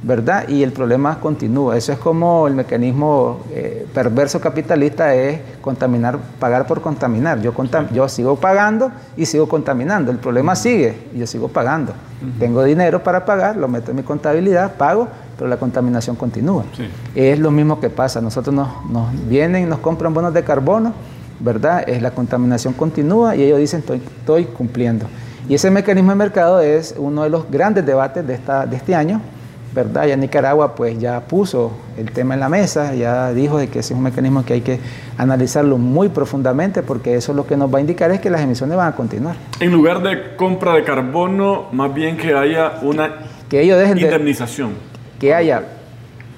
¿verdad? 0.06 0.48
Y 0.48 0.62
el 0.62 0.72
problema 0.72 1.20
continúa. 1.20 1.76
Eso 1.76 1.92
es 1.92 1.98
como 1.98 2.48
el 2.48 2.54
mecanismo 2.54 3.40
eh, 3.52 3.88
perverso 3.92 4.40
capitalista 4.40 5.16
es 5.16 5.40
contaminar, 5.62 6.20
pagar 6.40 6.68
por 6.68 6.80
contaminar. 6.80 7.42
Yo, 7.42 7.54
yo 7.92 8.08
sigo 8.08 8.36
pagando 8.36 8.92
y 9.18 9.26
sigo 9.26 9.50
contaminando. 9.50 10.12
El 10.12 10.20
problema 10.20 10.56
sigue 10.56 11.08
y 11.14 11.20
yo 11.20 11.28
sigo 11.28 11.48
pagando. 11.48 11.94
Tengo 12.40 12.64
dinero 12.64 13.04
para 13.04 13.26
pagar, 13.26 13.58
lo 13.58 13.68
meto 13.68 13.92
en 13.92 13.98
mi 13.98 14.04
contabilidad, 14.04 14.76
pago, 14.76 15.08
pero 15.38 15.50
la 15.50 15.58
contaminación 15.58 16.16
continúa. 16.16 16.64
Es 17.16 17.40
lo 17.40 17.50
mismo 17.50 17.80
que 17.80 17.90
pasa. 17.90 18.22
Nosotros 18.22 18.54
nos, 18.54 18.86
nos 18.90 19.28
vienen 19.28 19.64
y 19.64 19.66
nos 19.66 19.80
compran 19.80 20.14
bonos 20.14 20.34
de 20.34 20.44
carbono, 20.44 20.94
¿verdad? 21.40 21.84
Es 21.90 22.02
la 22.04 22.12
contaminación 22.12 22.74
continúa 22.74 23.36
y 23.36 23.44
ellos 23.44 23.58
dicen 23.58 23.80
estoy, 23.80 24.04
estoy 24.20 24.46
cumpliendo. 24.46 25.08
Y 25.50 25.56
ese 25.56 25.70
mecanismo 25.70 26.12
de 26.12 26.16
mercado 26.16 26.60
es 26.62 26.96
uno 26.98 27.24
de 27.24 27.30
los 27.30 27.50
grandes 27.52 27.86
debates 27.86 28.26
de, 28.26 28.34
esta, 28.34 28.66
de 28.66 28.76
este 28.78 28.96
año, 28.96 29.22
¿verdad? 29.76 30.06
Ya 30.06 30.16
Nicaragua 30.16 30.74
pues 30.74 30.98
ya 30.98 31.20
puso 31.20 31.74
el 31.98 32.10
tema 32.12 32.34
en 32.34 32.40
la 32.40 32.48
mesa, 32.48 32.96
ya 32.96 33.34
dijo 33.34 33.58
de 33.58 33.68
que 33.68 33.80
ese 33.80 33.94
es 33.94 33.98
un 33.98 34.04
mecanismo 34.04 34.46
que 34.46 34.54
hay 34.54 34.62
que 34.62 34.80
analizarlo 35.18 35.78
muy 35.78 36.08
profundamente 36.08 36.82
porque 36.82 37.16
eso 37.16 37.34
lo 37.34 37.46
que 37.46 37.58
nos 37.58 37.72
va 37.72 37.80
a 37.80 37.82
indicar 37.82 38.10
es 38.12 38.22
que 38.22 38.30
las 38.30 38.42
emisiones 38.42 38.78
van 38.78 38.94
a 38.94 38.96
continuar. 38.96 39.36
En 39.60 39.74
lugar 39.74 40.02
de 40.02 40.38
compra 40.38 40.74
de 40.74 40.86
carbono, 40.86 41.66
más 41.74 41.94
bien 41.94 42.16
que 42.16 42.34
haya 42.34 42.80
una 42.82 43.14
que 43.50 43.62
ellos 43.62 43.78
dejen 43.78 44.00
indemnización. 44.00 44.72
que 45.20 45.34
haya, 45.34 45.64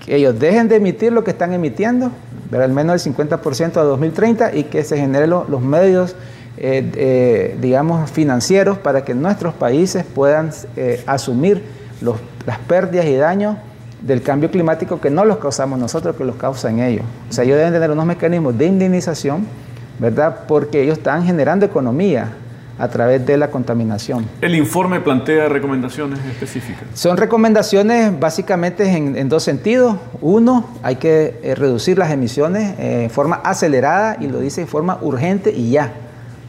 que 0.04 0.15
ellos 0.15 0.38
dejen 0.39 0.67
de 0.67 0.78
emitir 0.78 1.13
lo 1.13 1.23
que 1.23 1.32
están 1.32 1.54
emitiendo, 1.54 2.12
al 2.52 2.73
menos 2.73 3.06
el 3.06 3.13
50% 3.13 3.78
a 3.78 3.84
2030 3.84 4.56
y 4.56 4.63
que 4.63 4.84
se 4.84 4.97
generen 4.97 5.30
los 5.30 5.62
medios 5.62 6.15
eh, 6.60 6.91
eh, 6.95 7.58
digamos, 7.62 8.10
financieros 8.10 8.80
para 8.80 9.06
que 9.06 9.13
nuestros 9.13 9.54
países 9.54 10.04
puedan 10.04 10.50
eh, 10.76 11.04
asumir 11.06 11.62
los 12.01 12.15
las 12.47 12.60
pérdidas 12.60 13.05
y 13.05 13.15
daños 13.15 13.57
del 14.01 14.21
cambio 14.21 14.49
climático 14.49 15.01
que 15.01 15.10
no 15.10 15.25
los 15.25 15.38
causamos 15.38 15.77
nosotros, 15.77 16.15
que 16.15 16.23
los 16.23 16.38
causan 16.38 16.79
ellos. 16.79 17.03
O 17.29 17.33
sea, 17.33 17.43
ellos 17.43 17.57
deben 17.57 17.73
tener 17.73 17.91
unos 17.91 18.05
mecanismos 18.05 18.57
de 18.57 18.65
indemnización, 18.65 19.45
¿verdad? 19.99 20.45
Porque 20.47 20.81
ellos 20.81 20.97
están 20.97 21.25
generando 21.25 21.65
economía 21.65 22.29
a 22.79 22.88
través 22.88 23.25
de 23.25 23.38
la 23.38 23.49
contaminación. 23.49 24.25
¿El 24.39 24.55
informe 24.55 25.01
plantea 25.01 25.49
recomendaciones 25.49 26.19
específicas? 26.25 26.83
Son 26.93 27.17
recomendaciones 27.17 28.17
básicamente 28.17 28.88
en, 28.88 29.29
dos 29.29 29.43
sentidos. 29.43 29.97
Uno, 30.21 30.69
hay 30.83 30.97
que 30.97 31.39
eh, 31.41 31.55
reducir 31.55 31.97
las 31.97 32.12
emisiones 32.12 32.79
eh, 32.79 33.05
en 33.05 33.10
forma 33.10 33.38
acelerada 33.38 34.17
y 34.21 34.27
lo 34.27 34.39
dice 34.39 34.62
en 34.62 34.67
forma 34.67 34.99
urgente 35.01 35.51
y 35.51 35.71
ya 35.71 35.91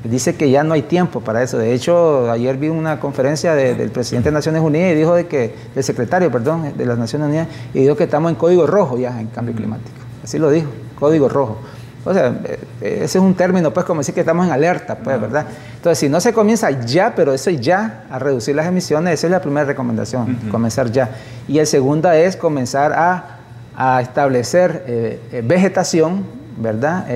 dice 0.09 0.35
que 0.35 0.51
ya 0.51 0.65
no 0.65 0.75
hay 0.75 0.83
tiempo 0.83 1.21
para 1.21 1.43
eso. 1.43 1.59
De 1.59 1.73
hecho, 1.75 2.31
ayer 2.31 2.57
vi 2.57 2.69
una 2.69 3.01
conferencia 3.01 3.55
del 3.55 3.91
presidente 3.91 4.31
de 4.31 4.35
Naciones 4.35 4.63
Unidas 4.63 4.93
y 4.93 4.95
dijo 4.95 5.15
de 5.15 5.27
que, 5.27 5.55
el 5.75 5.85
secretario, 5.85 6.31
perdón, 6.31 6.73
de 6.77 6.87
las 6.87 6.99
Naciones 6.99 7.29
Unidas, 7.29 7.49
y 7.75 7.81
dijo 7.81 7.97
que 7.97 8.05
estamos 8.05 8.31
en 8.31 8.37
código 8.37 8.67
rojo 8.67 8.99
ya 8.99 9.21
en 9.21 9.29
cambio 9.29 9.55
climático. 9.55 9.97
Así 10.25 10.39
lo 10.39 10.51
dijo, 10.51 10.69
código 10.99 11.29
rojo. 11.29 11.59
O 12.05 12.15
sea, 12.15 12.41
eh, 12.45 12.59
ese 12.81 13.19
es 13.19 13.25
un 13.25 13.35
término, 13.35 13.73
pues, 13.73 13.85
como 13.85 14.01
decir 14.01 14.15
que 14.15 14.21
estamos 14.21 14.47
en 14.47 14.53
alerta, 14.53 14.97
pues, 14.97 15.21
¿verdad? 15.21 15.47
Entonces, 15.77 15.99
si 15.99 16.09
no 16.09 16.21
se 16.21 16.33
comienza 16.33 16.71
ya, 16.71 17.15
pero 17.15 17.35
eso 17.35 17.51
ya, 17.51 18.05
a 18.11 18.19
reducir 18.19 18.55
las 18.57 18.67
emisiones, 18.67 19.15
esa 19.15 19.27
es 19.27 19.31
la 19.31 19.41
primera 19.41 19.67
recomendación, 19.67 20.39
comenzar 20.51 20.91
ya. 20.91 21.11
Y 21.49 21.59
el 21.59 21.67
segunda 21.67 22.17
es 22.17 22.37
comenzar 22.37 22.93
a, 22.93 23.35
establecer 24.01 24.85
eh, 24.89 25.21
eh, 25.31 25.43
vegetación, 25.45 26.25
¿verdad? 26.61 27.07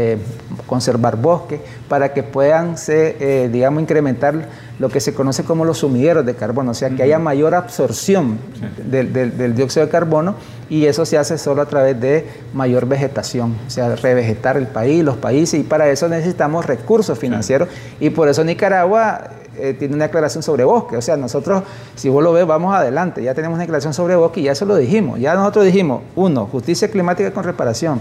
conservar 0.66 1.16
bosque 1.16 1.60
para 1.88 2.12
que 2.12 2.22
puedan, 2.22 2.78
se, 2.78 3.48
digamos, 3.50 3.82
incrementar 3.82 4.48
lo 4.78 4.88
que 4.88 5.00
se 5.00 5.14
conoce 5.14 5.44
como 5.44 5.64
los 5.64 5.78
sumideros 5.78 6.26
de 6.26 6.34
carbono, 6.34 6.72
o 6.72 6.74
sea, 6.74 6.90
que 6.90 7.02
haya 7.02 7.18
mayor 7.18 7.54
absorción 7.54 8.38
del, 8.84 9.54
dióxido 9.54 9.86
de 9.86 9.92
carbono 9.92 10.34
y 10.68 10.86
eso 10.86 11.04
se 11.06 11.18
hace 11.18 11.38
solo 11.38 11.62
a 11.62 11.66
través 11.66 12.00
de 12.00 12.26
mayor 12.52 12.86
vegetación, 12.86 13.56
o 13.66 13.70
sea, 13.70 13.94
revegetar 13.94 14.56
el 14.56 14.66
país, 14.66 15.04
los 15.04 15.16
países 15.16 15.60
y 15.60 15.62
para 15.62 15.88
eso 15.88 16.08
necesitamos 16.08 16.66
recursos 16.66 17.18
financieros 17.18 17.68
y 18.00 18.10
por 18.10 18.28
eso 18.28 18.42
Nicaragua 18.42 19.30
eh, 19.56 19.74
tiene 19.78 19.94
una 19.94 20.06
declaración 20.06 20.42
sobre 20.42 20.64
bosque. 20.64 20.96
O 20.96 21.02
sea, 21.02 21.16
nosotros, 21.16 21.62
si 21.94 22.08
vos 22.08 22.24
lo 22.24 22.32
ves, 22.32 22.46
vamos 22.46 22.74
adelante. 22.74 23.22
Ya 23.22 23.34
tenemos 23.34 23.54
una 23.54 23.62
declaración 23.62 23.92
sobre 23.92 24.16
bosque 24.16 24.40
y 24.40 24.44
ya 24.44 24.52
eso 24.52 24.64
lo 24.64 24.76
dijimos. 24.76 25.20
Ya 25.20 25.34
nosotros 25.34 25.66
dijimos, 25.66 26.02
uno, 26.16 26.46
justicia 26.46 26.90
climática 26.90 27.32
con 27.32 27.44
reparación. 27.44 28.00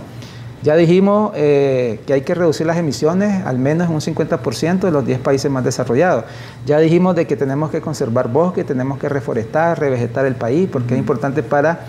Ya 0.64 0.76
dijimos 0.76 1.32
eh, 1.36 2.00
que 2.06 2.14
hay 2.14 2.22
que 2.22 2.36
reducir 2.36 2.68
las 2.68 2.78
emisiones 2.78 3.44
al 3.46 3.58
menos 3.58 3.88
en 3.88 3.96
un 3.96 4.02
50% 4.02 4.80
de 4.80 4.92
los 4.92 5.06
10 5.06 5.20
países 5.20 5.50
más 5.50 5.64
desarrollados. 5.64 6.26
Ya 6.68 6.78
dijimos 6.78 7.16
de 7.16 7.26
que 7.26 7.36
tenemos 7.36 7.72
que 7.72 7.82
conservar 7.82 8.28
bosques, 8.28 8.66
tenemos 8.66 9.00
que 9.00 9.10
reforestar, 9.10 9.80
revegetar 9.80 10.26
el 10.26 10.36
país, 10.36 10.70
porque 10.72 10.94
es 10.94 11.00
importante 11.00 11.42
para 11.42 11.80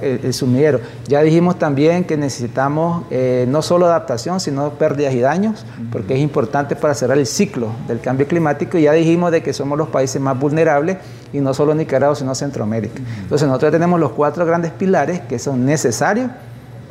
el, 0.00 0.32
sumidero. 0.32 0.80
Ya 1.06 1.20
dijimos 1.20 1.58
también 1.58 2.04
que 2.04 2.16
necesitamos 2.16 3.04
eh, 3.10 3.44
no 3.46 3.60
solo 3.60 3.86
adaptación, 3.86 4.40
sino 4.40 4.70
pérdidas 4.70 5.12
y 5.12 5.20
daños, 5.20 5.66
porque 5.92 6.14
es 6.14 6.20
importante 6.20 6.76
para 6.76 6.94
cerrar 6.94 7.18
el 7.18 7.26
ciclo 7.26 7.68
del 7.86 8.00
cambio 8.00 8.26
climático. 8.26 8.78
Y 8.78 8.82
ya 8.82 8.92
dijimos 8.92 9.32
de 9.32 9.42
que 9.42 9.52
somos 9.52 9.76
los 9.76 9.88
países 9.88 10.20
más 10.20 10.38
vulnerables, 10.38 10.96
y 11.34 11.40
no 11.40 11.52
solo 11.52 11.74
Nicaragua, 11.74 12.14
sino 12.14 12.34
Centroamérica. 12.34 13.02
Entonces 13.20 13.46
nosotros 13.46 13.72
tenemos 13.72 14.00
los 14.00 14.12
cuatro 14.12 14.46
grandes 14.46 14.70
pilares 14.70 15.20
que 15.20 15.38
son 15.38 15.66
necesarios 15.66 16.30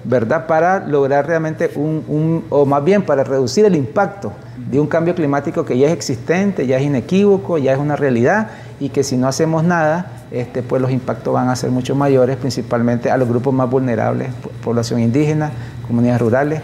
¿verdad? 0.03 0.47
Para 0.47 0.85
lograr 0.85 1.27
realmente 1.27 1.69
un, 1.75 2.45
o 2.49 2.65
más 2.65 2.83
bien 2.83 3.03
para 3.03 3.23
reducir 3.23 3.65
el 3.65 3.75
impacto 3.75 4.33
de 4.57 4.79
un 4.79 4.87
cambio 4.87 5.15
climático 5.15 5.65
que 5.65 5.77
ya 5.77 5.87
es 5.87 5.93
existente, 5.93 6.67
ya 6.67 6.77
es 6.77 6.83
inequívoco, 6.83 7.57
ya 7.57 7.73
es 7.73 7.79
una 7.79 7.95
realidad 7.95 8.49
y 8.79 8.89
que 8.89 9.03
si 9.03 9.17
no 9.17 9.27
hacemos 9.27 9.63
nada, 9.63 10.23
este, 10.31 10.61
pues 10.63 10.81
los 10.81 10.91
impactos 10.91 11.33
van 11.33 11.49
a 11.49 11.55
ser 11.55 11.71
mucho 11.71 11.95
mayores, 11.95 12.37
principalmente 12.37 13.11
a 13.11 13.17
los 13.17 13.29
grupos 13.29 13.53
más 13.53 13.69
vulnerables, 13.69 14.29
población 14.63 14.99
indígena, 14.99 15.51
comunidades 15.87 16.21
rurales. 16.21 16.61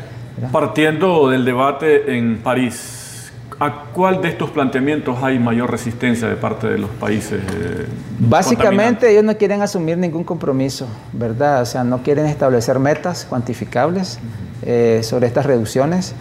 Partiendo 0.51 1.29
del 1.29 1.45
debate 1.45 2.17
en 2.17 2.37
París, 2.37 2.98
¿A 3.59 3.85
cuál 3.93 4.21
de 4.21 4.29
estos 4.29 4.51
planteamientos 4.51 5.21
hay 5.21 5.37
mayor 5.37 5.69
resistencia 5.69 6.29
de 6.29 6.35
parte 6.35 6.67
de 6.67 6.77
los 6.77 6.89
países? 6.91 7.41
Eh, 7.41 7.85
Básicamente 8.19 9.11
ellos 9.11 9.23
no 9.23 9.35
quieren 9.35 9.61
asumir 9.61 9.97
ningún 9.97 10.23
compromiso, 10.23 10.87
¿verdad? 11.11 11.61
O 11.61 11.65
sea, 11.65 11.83
no 11.83 12.01
quieren 12.01 12.25
establecer 12.25 12.79
metas 12.79 13.25
cuantificables 13.25 14.19
eh, 14.61 15.01
sobre 15.03 15.27
estas 15.27 15.45
reducciones. 15.45 16.13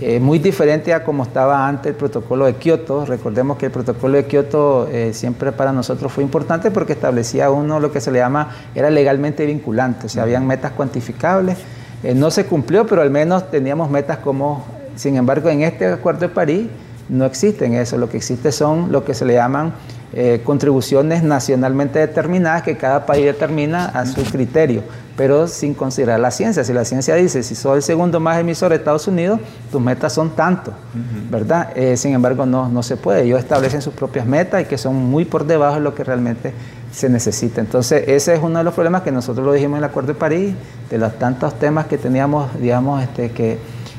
Eh, 0.00 0.20
muy 0.20 0.38
diferente 0.38 0.94
a 0.94 1.02
como 1.02 1.24
estaba 1.24 1.66
antes 1.66 1.90
el 1.90 1.96
protocolo 1.96 2.46
de 2.46 2.54
Kioto. 2.54 3.04
Recordemos 3.04 3.58
que 3.58 3.66
el 3.66 3.72
protocolo 3.72 4.16
de 4.16 4.26
Kioto 4.26 4.88
siempre 5.10 5.50
para 5.50 5.72
nosotros 5.72 6.12
fue 6.12 6.22
importante 6.22 6.70
porque 6.70 6.92
establecía 6.92 7.50
uno 7.50 7.80
lo 7.80 7.90
que 7.90 8.00
se 8.00 8.12
le 8.12 8.20
llama, 8.20 8.54
era 8.76 8.88
legalmente 8.90 9.44
vinculante, 9.46 10.06
o 10.06 10.08
sea, 10.08 10.22
habían 10.22 10.46
metas 10.46 10.70
cuantificables. 10.70 11.58
no 12.14 12.30
se 12.30 12.46
cumplió, 12.46 12.86
pero 12.86 13.02
al 13.02 13.10
menos 13.10 13.50
teníamos 13.50 13.90
metas 13.90 14.18
como 14.18 14.78
sin 14.98 15.16
embargo, 15.16 15.48
en 15.48 15.62
este 15.62 15.86
Acuerdo 15.86 16.22
de 16.22 16.28
París 16.28 16.66
no 17.08 17.24
existen 17.24 17.74
eso. 17.74 17.96
Lo 17.96 18.08
que 18.08 18.16
existe 18.16 18.50
son 18.50 18.90
lo 18.90 19.04
que 19.04 19.14
se 19.14 19.24
le 19.24 19.34
llaman 19.34 19.72
eh, 20.12 20.40
contribuciones 20.42 21.22
nacionalmente 21.22 22.00
determinadas 22.00 22.62
que 22.62 22.76
cada 22.76 23.06
país 23.06 23.24
determina 23.24 23.86
a 23.86 24.06
su 24.06 24.24
criterio, 24.24 24.82
pero 25.16 25.46
sin 25.46 25.72
considerar 25.72 26.18
la 26.18 26.32
ciencia. 26.32 26.64
Si 26.64 26.72
la 26.72 26.84
ciencia 26.84 27.14
dice, 27.14 27.44
si 27.44 27.54
soy 27.54 27.76
el 27.76 27.82
segundo 27.82 28.18
más 28.18 28.40
emisor 28.40 28.70
de 28.70 28.76
Estados 28.76 29.06
Unidos, 29.06 29.38
tus 29.70 29.80
metas 29.80 30.12
son 30.12 30.30
tanto, 30.30 30.72
¿verdad? 31.30 31.76
Eh, 31.76 31.96
sin 31.96 32.12
embargo, 32.12 32.44
no, 32.44 32.68
no 32.68 32.82
se 32.82 32.96
puede. 32.96 33.22
Ellos 33.22 33.38
establecen 33.38 33.82
sus 33.82 33.94
propias 33.94 34.26
metas 34.26 34.62
y 34.62 34.64
que 34.64 34.78
son 34.78 34.96
muy 34.96 35.24
por 35.24 35.46
debajo 35.46 35.76
de 35.76 35.82
lo 35.82 35.94
que 35.94 36.02
realmente 36.02 36.52
se 36.90 37.08
necesita. 37.08 37.60
Entonces, 37.60 38.02
ese 38.08 38.34
es 38.34 38.40
uno 38.42 38.58
de 38.58 38.64
los 38.64 38.74
problemas 38.74 39.02
que 39.02 39.12
nosotros 39.12 39.46
lo 39.46 39.52
dijimos 39.52 39.78
en 39.78 39.84
el 39.84 39.90
Acuerdo 39.90 40.14
de 40.14 40.18
París, 40.18 40.54
de 40.90 40.98
los 40.98 41.16
tantos 41.18 41.56
temas 41.58 41.86
que 41.86 41.98
teníamos, 41.98 42.58
digamos, 42.58 43.02
este, 43.02 43.30
que 43.30 43.58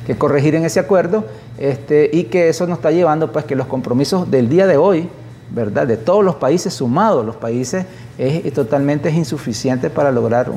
que 0.10 0.16
corregir 0.16 0.56
en 0.56 0.66
ese 0.66 0.80
acuerdo 0.80 1.24
este, 1.60 2.10
y 2.12 2.24
que 2.24 2.50
eso 2.50 2.66
nos 2.66 2.80
está 2.80 2.90
llevando 2.90 3.32
pues 3.32 3.46
que 3.46 3.56
los 3.56 3.68
compromisos 3.68 4.32
del 4.32 4.50
día 4.50 4.66
de 4.66 4.76
hoy, 4.76 5.08
¿verdad? 5.52 5.86
De 5.86 5.98
todos 5.98 6.26
los 6.26 6.34
países 6.34 6.74
sumados, 6.74 7.24
los 7.24 7.36
países 7.36 7.86
es, 8.18 8.52
totalmente 8.52 9.12
insuficiente 9.12 9.92
para 9.92 10.12
lograr 10.12 10.52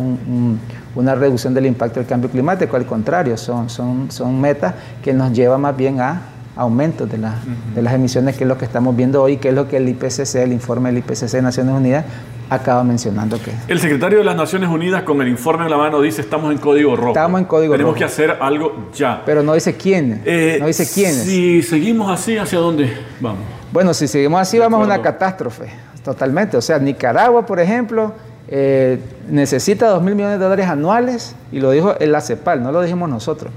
una 0.94 1.14
reducción 1.14 1.52
del 1.52 1.66
impacto 1.66 2.00
del 2.00 2.08
cambio 2.08 2.30
climático, 2.30 2.76
al 2.76 2.86
contrario, 2.86 3.36
son, 3.36 3.68
son, 3.68 4.10
son 4.10 4.40
metas 4.40 4.72
que 5.04 5.12
nos 5.12 5.34
llevan 5.34 5.60
más 5.60 5.76
bien 5.76 6.00
a 6.00 6.22
aumentos 6.56 7.10
de, 7.10 7.18
de 7.18 7.82
las 7.82 7.92
emisiones, 7.92 8.38
que 8.38 8.44
es 8.44 8.48
lo 8.48 8.56
que 8.56 8.64
estamos 8.64 8.96
viendo 8.96 9.22
hoy, 9.22 9.36
que 9.36 9.50
es 9.50 9.54
lo 9.54 9.68
que 9.68 9.76
el 9.76 9.86
IPCC, 9.86 10.36
el 10.36 10.54
informe 10.54 10.90
del 10.90 11.00
IPCC 11.00 11.30
de 11.30 11.42
Naciones 11.42 11.74
Unidas, 11.74 12.06
acaba 12.50 12.84
mencionando 12.84 13.40
que... 13.40 13.52
El 13.68 13.80
secretario 13.80 14.18
de 14.18 14.24
las 14.24 14.36
Naciones 14.36 14.68
Unidas 14.68 15.02
con 15.02 15.20
el 15.22 15.28
informe 15.28 15.64
en 15.64 15.70
la 15.70 15.76
mano 15.76 16.00
dice 16.00 16.20
estamos 16.20 16.52
en 16.52 16.58
código 16.58 16.96
rojo. 16.96 17.08
Estamos 17.08 17.40
en 17.40 17.46
código 17.46 17.72
Tenemos 17.72 17.96
que 17.96 18.04
hacer 18.04 18.36
algo 18.40 18.90
ya. 18.94 19.22
Pero 19.24 19.42
no 19.42 19.54
dice 19.54 19.76
quién. 19.76 20.22
Eh, 20.24 20.58
no 20.60 20.66
dice 20.66 20.88
quiénes. 20.92 21.24
Si 21.24 21.62
seguimos 21.62 22.10
así, 22.10 22.36
¿hacia 22.36 22.58
dónde 22.58 22.92
vamos? 23.20 23.40
Bueno, 23.72 23.94
si 23.94 24.06
seguimos 24.06 24.40
así, 24.40 24.58
vamos 24.58 24.80
a 24.80 24.84
una 24.84 25.00
catástrofe. 25.00 25.70
Totalmente. 26.04 26.56
O 26.56 26.60
sea, 26.60 26.78
Nicaragua, 26.78 27.46
por 27.46 27.60
ejemplo, 27.60 28.12
eh, 28.48 28.98
necesita 29.30 29.88
2 29.88 30.02
mil 30.02 30.14
millones 30.14 30.38
de 30.38 30.44
dólares 30.44 30.66
anuales, 30.66 31.34
y 31.52 31.60
lo 31.60 31.70
dijo 31.70 31.94
el 31.98 32.14
ACEPAL, 32.14 32.62
no 32.62 32.72
lo 32.72 32.82
dijimos 32.82 33.08
nosotros, 33.08 33.52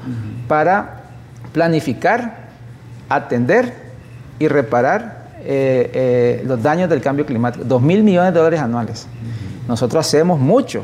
para 0.48 1.04
planificar, 1.52 2.46
atender 3.10 3.74
y 4.40 4.48
reparar 4.48 5.15
eh, 5.48 5.92
eh, 5.94 6.44
los 6.46 6.62
daños 6.62 6.90
del 6.90 7.02
cambio 7.02 7.26
climático. 7.26 7.64
Dos 7.64 7.82
mil 7.82 8.04
millones 8.04 8.34
de 8.34 8.40
dólares 8.40 8.60
anuales. 8.60 9.08
Nosotros 9.68 10.06
hacemos 10.06 10.40
mucho, 10.40 10.82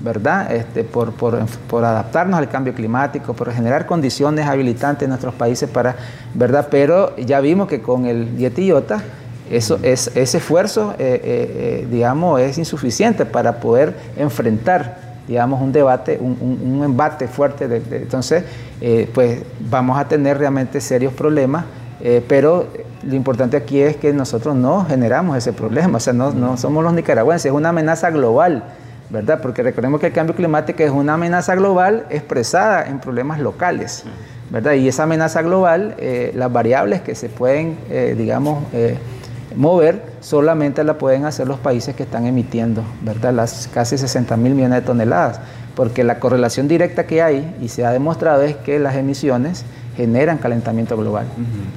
¿verdad? 0.00 0.54
Este, 0.54 0.84
por, 0.84 1.12
por, 1.12 1.84
adaptarnos 1.84 2.38
al 2.38 2.48
cambio 2.48 2.72
climático, 2.72 3.34
por 3.34 3.52
generar 3.52 3.84
condiciones 3.86 4.46
habilitantes 4.46 5.04
en 5.04 5.08
nuestros 5.10 5.34
países 5.34 5.68
para, 5.68 5.96
¿verdad? 6.34 6.68
Pero 6.70 7.16
ya 7.16 7.40
vimos 7.40 7.66
que 7.66 7.82
con 7.82 8.06
el 8.06 8.36
Yetiyota, 8.36 9.02
eso 9.50 9.78
es, 9.82 10.10
ese 10.14 10.38
esfuerzo, 10.38 10.94
eh, 10.98 11.86
digamos, 11.90 12.40
es 12.40 12.58
insuficiente 12.58 13.26
para 13.26 13.58
poder 13.58 13.96
enfrentar 14.16 15.04
digamos, 15.26 15.60
un 15.60 15.72
debate, 15.72 16.18
un, 16.20 16.82
embate 16.84 17.26
fuerte. 17.26 17.64
Entonces, 17.90 18.44
pues 19.12 19.40
vamos 19.68 19.98
a 19.98 20.06
tener 20.06 20.38
realmente 20.38 20.80
serios 20.80 21.12
problemas, 21.12 21.64
pero 22.28 22.68
lo 23.06 23.14
importante 23.14 23.56
aquí 23.56 23.80
es 23.80 23.96
que 23.96 24.12
nosotros 24.12 24.56
no 24.56 24.84
generamos 24.84 25.36
ese 25.36 25.52
problema, 25.52 25.98
o 25.98 26.00
sea, 26.00 26.12
no, 26.12 26.56
somos 26.56 26.82
los 26.82 26.92
nicaragüenses, 26.92 27.46
es 27.46 27.52
una 27.52 27.68
amenaza 27.68 28.10
global, 28.10 28.64
¿verdad? 29.10 29.40
Porque 29.40 29.62
recordemos 29.62 30.00
que 30.00 30.08
el 30.08 30.12
cambio 30.12 30.34
climático 30.34 30.82
es 30.82 30.90
una 30.90 31.14
amenaza 31.14 31.54
global 31.54 32.06
expresada 32.10 32.86
en 32.86 32.98
problemas 32.98 33.38
locales, 33.38 34.04
¿verdad? 34.50 34.72
Y 34.72 34.88
esa 34.88 35.04
amenaza 35.04 35.42
global, 35.42 35.94
eh, 35.98 36.32
las 36.34 36.52
variables 36.52 37.00
que 37.02 37.14
se 37.14 37.28
pueden, 37.28 37.78
eh, 37.90 38.14
digamos, 38.18 38.64
eh, 38.72 38.98
mover, 39.54 40.02
solamente 40.20 40.82
la 40.82 40.98
pueden 40.98 41.24
hacer 41.24 41.46
los 41.46 41.60
países 41.60 41.94
que 41.94 42.02
están 42.02 42.26
emitiendo, 42.26 42.82
¿verdad? 43.02 43.32
Las 43.32 43.68
casi 43.72 43.96
60 43.96 44.36
mil 44.36 44.54
millones 44.54 44.80
de 44.80 44.86
toneladas, 44.86 45.40
porque 45.76 46.02
la 46.02 46.18
correlación 46.18 46.66
directa 46.66 47.06
que 47.06 47.22
hay 47.22 47.56
y 47.60 47.68
se 47.68 47.84
ha 47.86 47.92
demostrado 47.92 48.42
es 48.42 48.56
que 48.56 48.80
las 48.80 48.96
emisiones 48.96 49.64
generan 49.96 50.38
calentamiento 50.38 50.96
global. 50.96 51.26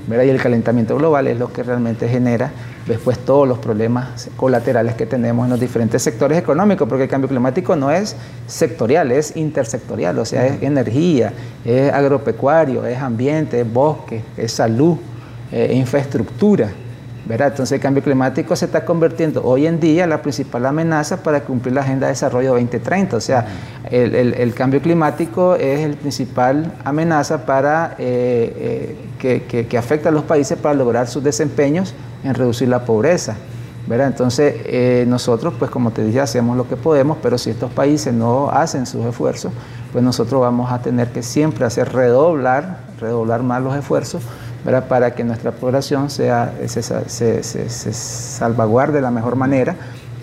Y 0.09 0.13
el 0.13 0.41
calentamiento 0.41 0.97
global 0.97 1.27
es 1.27 1.37
lo 1.37 1.51
que 1.51 1.63
realmente 1.63 2.07
genera 2.07 2.51
después 2.85 3.19
todos 3.19 3.47
los 3.47 3.59
problemas 3.59 4.29
colaterales 4.35 4.95
que 4.95 5.05
tenemos 5.05 5.45
en 5.45 5.51
los 5.51 5.59
diferentes 5.59 6.01
sectores 6.01 6.37
económicos, 6.37 6.89
porque 6.89 7.03
el 7.03 7.09
cambio 7.09 7.29
climático 7.29 7.75
no 7.75 7.91
es 7.91 8.15
sectorial, 8.47 9.11
es 9.11 9.35
intersectorial, 9.37 10.17
o 10.19 10.25
sea, 10.25 10.47
es 10.47 10.61
energía, 10.63 11.31
es 11.63 11.93
agropecuario, 11.93 12.85
es 12.85 12.97
ambiente, 12.97 13.61
es 13.61 13.71
bosque, 13.71 14.21
es 14.35 14.51
salud, 14.51 14.97
es 15.51 15.71
infraestructura. 15.71 16.69
Entonces 17.29 17.73
el 17.73 17.79
cambio 17.79 18.01
climático 18.01 18.55
se 18.55 18.65
está 18.65 18.83
convirtiendo 18.83 19.43
hoy 19.43 19.67
en 19.67 19.79
día 19.79 20.07
la 20.07 20.21
principal 20.21 20.65
amenaza 20.65 21.17
para 21.21 21.41
cumplir 21.41 21.75
la 21.75 21.81
Agenda 21.81 22.07
de 22.07 22.13
Desarrollo 22.13 22.51
2030. 22.51 23.17
O 23.17 23.21
sea, 23.21 23.45
el, 23.91 24.53
cambio 24.55 24.81
climático 24.81 25.55
es 25.55 25.81
el 25.81 25.95
principal 25.95 26.73
amenaza 26.83 27.45
para, 27.45 27.95
eh, 27.99 28.97
eh, 29.21 29.65
que, 29.69 29.77
afecta 29.77 30.09
a 30.09 30.11
los 30.11 30.23
países 30.23 30.57
para 30.57 30.73
lograr 30.73 31.07
sus 31.07 31.23
desempeños 31.23 31.93
en 32.23 32.33
reducir 32.33 32.67
la 32.67 32.83
pobreza. 32.83 33.35
¿verdad? 33.85 34.07
Entonces, 34.07 34.55
eh, 34.65 35.05
nosotros, 35.07 35.53
pues 35.57 35.71
como 35.71 35.91
te 35.91 36.03
dije, 36.03 36.19
hacemos 36.19 36.57
lo 36.57 36.67
que 36.67 36.75
podemos, 36.75 37.17
pero 37.21 37.37
si 37.37 37.51
estos 37.51 37.71
países 37.71 38.13
no 38.13 38.49
hacen 38.49 38.85
sus 38.85 39.05
esfuerzos, 39.05 39.51
pues 39.91 40.03
nosotros 40.03 40.41
vamos 40.41 40.71
a 40.71 40.81
tener 40.81 41.07
que 41.09 41.23
siempre 41.23 41.65
hacer 41.65 41.91
redoblar, 41.91 42.81
redoblar 42.99 43.41
más 43.41 43.63
los 43.63 43.75
esfuerzos, 43.75 44.21
Para 44.63 45.15
que 45.15 45.23
nuestra 45.23 45.51
población 45.51 46.09
sea, 46.09 46.53
se, 46.67 46.83
se, 46.83 47.43
se 47.43 47.93
salvaguarde 47.93 48.95
de 48.95 49.01
la 49.01 49.11
mejor 49.11 49.35
manera. 49.35 49.75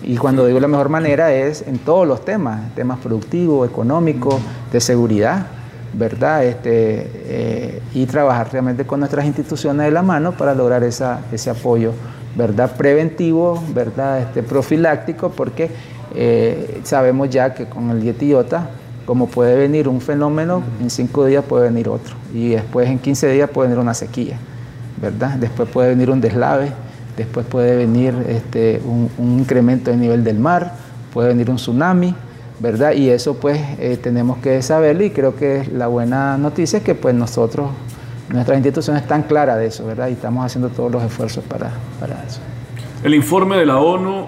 Y 0.03 0.15
cuando 0.17 0.45
digo 0.45 0.59
la 0.59 0.67
mejor 0.67 0.89
manera 0.89 1.33
es 1.33 1.63
en 1.67 1.79
todos 1.79 2.07
los 2.07 2.23
temas, 2.23 2.73
temas 2.75 2.99
productivos, 2.99 3.67
económicos, 3.67 4.35
de 4.71 4.79
seguridad, 4.79 5.47
¿verdad? 5.93 6.45
Este, 6.45 7.11
eh, 7.25 7.81
y 7.93 8.05
trabajar 8.05 8.51
realmente 8.51 8.85
con 8.85 8.99
nuestras 8.99 9.25
instituciones 9.25 9.85
de 9.85 9.91
la 9.91 10.03
mano 10.03 10.33
para 10.33 10.53
lograr 10.53 10.83
esa, 10.83 11.21
ese 11.31 11.49
apoyo, 11.49 11.93
¿verdad? 12.35 12.75
Preventivo, 12.77 13.61
¿verdad? 13.73 14.21
Este, 14.21 14.43
profiláctico, 14.43 15.31
porque 15.31 15.71
eh, 16.15 16.81
sabemos 16.83 17.29
ya 17.29 17.53
que 17.53 17.65
con 17.65 17.89
el 17.89 18.01
dietiota, 18.01 18.69
como 19.07 19.27
puede 19.27 19.55
venir 19.55 19.87
un 19.87 20.01
fenómeno, 20.01 20.61
en 20.81 20.89
cinco 20.89 21.25
días 21.25 21.43
puede 21.45 21.69
venir 21.69 21.87
otro, 21.87 22.15
y 22.33 22.49
después 22.49 22.89
en 22.89 22.99
15 22.99 23.31
días 23.31 23.49
puede 23.49 23.69
venir 23.69 23.81
una 23.81 23.93
sequía, 23.93 24.37
¿verdad? 25.01 25.37
Después 25.37 25.69
puede 25.69 25.87
venir 25.87 26.09
un 26.09 26.19
deslave, 26.19 26.73
después 27.15 27.45
puede 27.45 27.77
venir 27.77 28.13
este, 28.27 28.81
un, 28.85 29.39
incremento 29.39 29.91
del 29.91 30.01
nivel 30.01 30.25
del 30.25 30.39
mar, 30.39 30.73
puede 31.13 31.29
venir 31.29 31.49
un 31.49 31.55
tsunami, 31.55 32.13
¿verdad? 32.59 32.91
Y 32.91 33.09
eso 33.09 33.35
pues 33.35 33.61
eh, 33.79 33.95
tenemos 33.95 34.39
que 34.39 34.61
saberlo 34.61 35.05
y 35.05 35.11
creo 35.11 35.37
que 35.37 35.69
la 35.73 35.87
buena 35.87 36.37
noticia 36.37 36.79
es 36.79 36.83
que 36.83 36.93
pues 36.93 37.15
nosotros, 37.15 37.69
nuestras 38.27 38.57
instituciones 38.57 39.03
están 39.03 39.23
claras 39.23 39.57
de 39.57 39.67
eso, 39.67 39.85
¿verdad? 39.85 40.09
Y 40.09 40.13
estamos 40.13 40.45
haciendo 40.45 40.67
todos 40.67 40.91
los 40.91 41.01
esfuerzos 41.01 41.45
para, 41.45 41.71
para 42.01 42.21
eso. 42.27 42.41
El 43.05 43.13
informe 43.13 43.55
de 43.55 43.67
la 43.67 43.77
ONU 43.77 44.25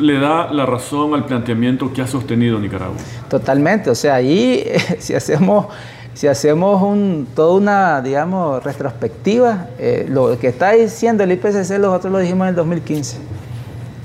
le 0.00 0.18
da 0.18 0.50
la 0.52 0.66
razón 0.66 1.14
al 1.14 1.26
planteamiento 1.26 1.92
que 1.92 2.02
ha 2.02 2.06
sostenido 2.06 2.58
Nicaragua. 2.58 2.96
Totalmente, 3.28 3.90
o 3.90 3.94
sea, 3.94 4.14
ahí 4.16 4.64
si 4.98 5.14
hacemos, 5.14 5.66
si 6.14 6.26
hacemos 6.26 6.82
un, 6.82 7.28
toda 7.34 7.54
una, 7.54 8.00
digamos, 8.00 8.62
retrospectiva, 8.62 9.68
eh, 9.78 10.06
lo 10.08 10.38
que 10.38 10.48
está 10.48 10.72
diciendo 10.72 11.24
el 11.24 11.32
IPCC, 11.32 11.78
nosotros 11.78 12.12
lo 12.12 12.18
dijimos 12.18 12.44
en 12.44 12.48
el 12.48 12.54
2015 12.56 13.18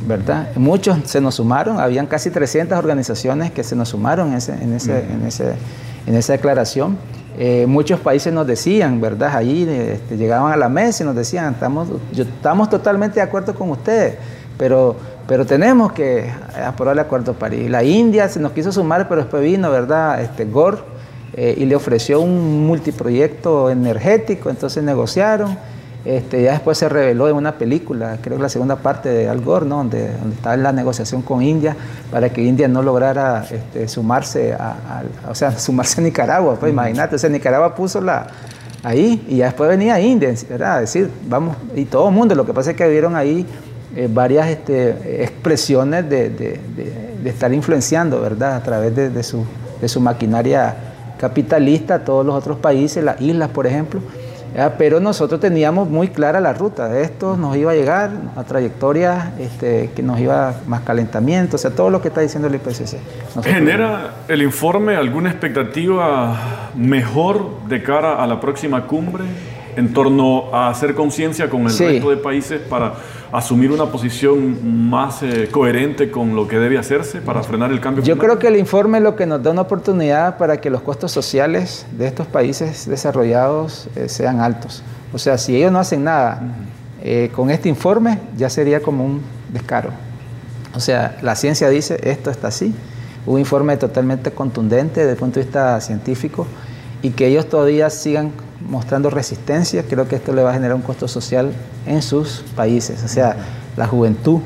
¿verdad? 0.07 0.49
Muchos 0.55 0.97
se 1.05 1.19
nos 1.19 1.35
sumaron, 1.35 1.79
habían 1.79 2.05
casi 2.05 2.29
300 2.29 2.77
organizaciones 2.77 3.51
que 3.51 3.63
se 3.63 3.75
nos 3.75 3.89
sumaron 3.89 4.29
en, 4.29 4.35
ese, 4.35 4.53
en, 4.53 4.73
ese, 4.73 4.99
en, 4.99 5.25
ese, 5.25 5.53
en 6.05 6.15
esa 6.15 6.33
declaración. 6.33 6.97
Eh, 7.37 7.65
muchos 7.67 7.99
países 7.99 8.31
nos 8.31 8.47
decían, 8.47 9.01
¿verdad? 9.01 9.35
Ahí 9.35 9.67
este, 9.67 10.15
llegaban 10.15 10.53
a 10.53 10.57
la 10.57 10.69
mesa 10.69 11.03
y 11.03 11.05
nos 11.05 11.15
decían, 11.15 11.53
estamos, 11.53 11.89
yo, 12.13 12.23
estamos 12.23 12.69
totalmente 12.69 13.15
de 13.15 13.21
acuerdo 13.21 13.53
con 13.55 13.69
ustedes, 13.71 14.15
pero, 14.57 14.95
pero 15.27 15.45
tenemos 15.45 15.91
que 15.91 16.31
aprobar 16.65 16.93
el 16.93 16.99
Acuerdo 16.99 17.33
de 17.33 17.39
París. 17.39 17.69
La 17.69 17.83
India 17.83 18.29
se 18.29 18.39
nos 18.39 18.51
quiso 18.51 18.71
sumar, 18.71 19.07
pero 19.07 19.21
después 19.21 19.43
vino, 19.43 19.69
¿verdad? 19.71 20.21
Este, 20.21 20.45
Gore 20.45 20.77
eh, 21.33 21.55
y 21.57 21.65
le 21.65 21.75
ofreció 21.75 22.21
un 22.21 22.65
multiproyecto 22.65 23.69
energético, 23.69 24.49
entonces 24.49 24.83
negociaron 24.83 25.57
este, 26.05 26.43
ya 26.43 26.51
después 26.51 26.77
se 26.77 26.87
reveló 26.87 27.27
en 27.27 27.35
una 27.35 27.53
película, 27.53 28.19
creo 28.21 28.37
que 28.37 28.43
la 28.43 28.49
segunda 28.49 28.75
parte 28.75 29.09
de 29.09 29.27
Al 29.27 29.41
Gore, 29.41 29.65
¿no? 29.65 29.77
donde, 29.77 30.11
donde 30.11 30.35
estaba 30.35 30.55
la 30.55 30.71
negociación 30.71 31.23
con 31.23 31.41
India 31.41 31.75
para 32.11 32.29
que 32.29 32.43
India 32.43 32.67
no 32.67 32.83
lograra 32.83 33.43
este, 33.49 33.87
sumarse 33.87 34.53
a, 34.53 35.01
o 35.27 35.33
sea, 35.33 35.51
sumarse 35.59 36.01
a 36.01 36.03
Nicaragua. 36.03 36.57
Pues 36.59 36.71
imagínate, 36.71 37.15
o 37.15 37.17
sea, 37.17 37.27
Nicaragua 37.31 37.73
puso 37.73 38.01
la 38.01 38.27
ahí 38.83 39.25
y 39.27 39.37
ya 39.37 39.45
después 39.45 39.67
venía 39.67 39.99
India, 39.99 40.31
¿verdad? 40.47 40.81
decir, 40.81 41.09
vamos, 41.27 41.57
y 41.75 41.85
todo 41.85 42.07
el 42.09 42.13
mundo, 42.13 42.35
lo 42.35 42.45
que 42.45 42.53
pasa 42.53 42.71
es 42.71 42.77
que 42.77 42.87
vieron 42.87 43.15
ahí 43.15 43.43
eh, 43.95 44.09
varias 44.11 44.49
este, 44.49 45.23
expresiones 45.23 46.09
de, 46.09 46.29
de, 46.29 46.59
de, 46.75 47.29
estar 47.29 47.53
influenciando, 47.53 48.21
¿verdad? 48.21 48.55
A 48.55 48.61
través 48.61 48.95
de, 48.95 49.23
su, 49.23 49.45
de 49.81 49.87
su 49.87 49.99
maquinaria 49.99 50.75
capitalista 51.17 52.03
todos 52.03 52.25
los 52.25 52.35
otros 52.35 52.57
países, 52.57 53.03
las 53.03 53.19
islas, 53.21 53.49
por 53.49 53.65
ejemplo. 53.65 54.01
Pero 54.77 55.01
nosotros 55.01 55.41
teníamos 55.41 55.89
muy 55.89 56.09
clara 56.09 56.39
la 56.39 56.53
ruta. 56.53 56.97
Esto 56.99 57.35
nos 57.35 57.57
iba 57.57 57.71
a 57.71 57.75
llegar 57.75 58.11
a 58.37 58.43
trayectoria 58.43 59.33
este, 59.37 59.89
que 59.93 60.01
nos 60.01 60.19
iba 60.19 60.55
más 60.65 60.81
calentamiento, 60.81 61.57
o 61.57 61.59
sea, 61.59 61.71
todo 61.71 61.89
lo 61.89 62.01
que 62.01 62.07
está 62.07 62.21
diciendo 62.21 62.47
el 62.47 62.55
IPCC. 62.55 62.97
¿Genera 63.43 64.13
el 64.29 64.41
informe 64.41 64.95
alguna 64.95 65.29
expectativa 65.29 66.69
mejor 66.75 67.67
de 67.67 67.83
cara 67.83 68.23
a 68.23 68.27
la 68.27 68.39
próxima 68.39 68.87
cumbre 68.87 69.25
en 69.75 69.93
torno 69.93 70.53
a 70.53 70.69
hacer 70.69 70.95
conciencia 70.95 71.49
con 71.49 71.61
el 71.63 71.77
resto 71.77 72.09
de 72.09 72.17
países 72.17 72.61
para 72.61 72.93
asumir 73.31 73.71
una 73.71 73.85
posición 73.85 74.89
más 74.89 75.23
eh, 75.23 75.49
coherente 75.51 76.11
con 76.11 76.35
lo 76.35 76.47
que 76.47 76.57
debe 76.57 76.77
hacerse 76.77 77.21
para 77.21 77.43
frenar 77.43 77.71
el 77.71 77.79
cambio 77.79 78.03
Yo 78.03 78.17
creo 78.17 78.39
que 78.39 78.47
el 78.47 78.55
informe 78.55 78.99
lo 78.99 79.15
que 79.15 79.25
nos 79.25 79.41
da 79.41 79.51
una 79.51 79.61
oportunidad 79.61 80.37
para 80.37 80.61
que 80.61 80.69
los 80.69 80.81
costos 80.81 81.11
sociales 81.11 81.85
de 81.91 82.07
estos 82.07 82.27
países 82.27 82.87
desarrollados 82.87 83.87
eh, 83.95 84.09
sean 84.09 84.39
altos. 84.39 84.83
O 85.13 85.17
sea, 85.17 85.37
si 85.37 85.55
ellos 85.55 85.71
no 85.71 85.79
hacen 85.79 86.03
nada 86.03 86.41
eh, 87.01 87.31
con 87.35 87.49
este 87.49 87.69
informe, 87.69 88.19
ya 88.35 88.49
sería 88.49 88.81
como 88.81 89.05
un 89.05 89.21
descaro. 89.51 89.91
O 90.75 90.79
sea, 90.79 91.17
la 91.21 91.35
ciencia 91.35 91.69
dice 91.69 91.99
esto 92.03 92.29
está 92.29 92.49
así. 92.49 92.73
Un 93.25 93.39
informe 93.39 93.77
totalmente 93.77 94.31
contundente 94.31 94.99
desde 94.99 95.13
el 95.13 95.17
punto 95.17 95.39
de 95.39 95.45
vista 95.45 95.79
científico 95.81 96.45
y 97.01 97.11
que 97.11 97.27
ellos 97.27 97.47
todavía 97.47 97.89
sigan 97.89 98.31
mostrando 98.67 99.09
resistencia, 99.09 99.83
creo 99.83 100.07
que 100.07 100.15
esto 100.15 100.33
le 100.33 100.43
va 100.43 100.51
a 100.51 100.53
generar 100.53 100.75
un 100.75 100.81
costo 100.81 101.07
social 101.07 101.51
en 101.85 102.01
sus 102.01 102.43
países, 102.55 103.03
o 103.03 103.07
sea, 103.07 103.35
la 103.77 103.87
juventud, 103.87 104.39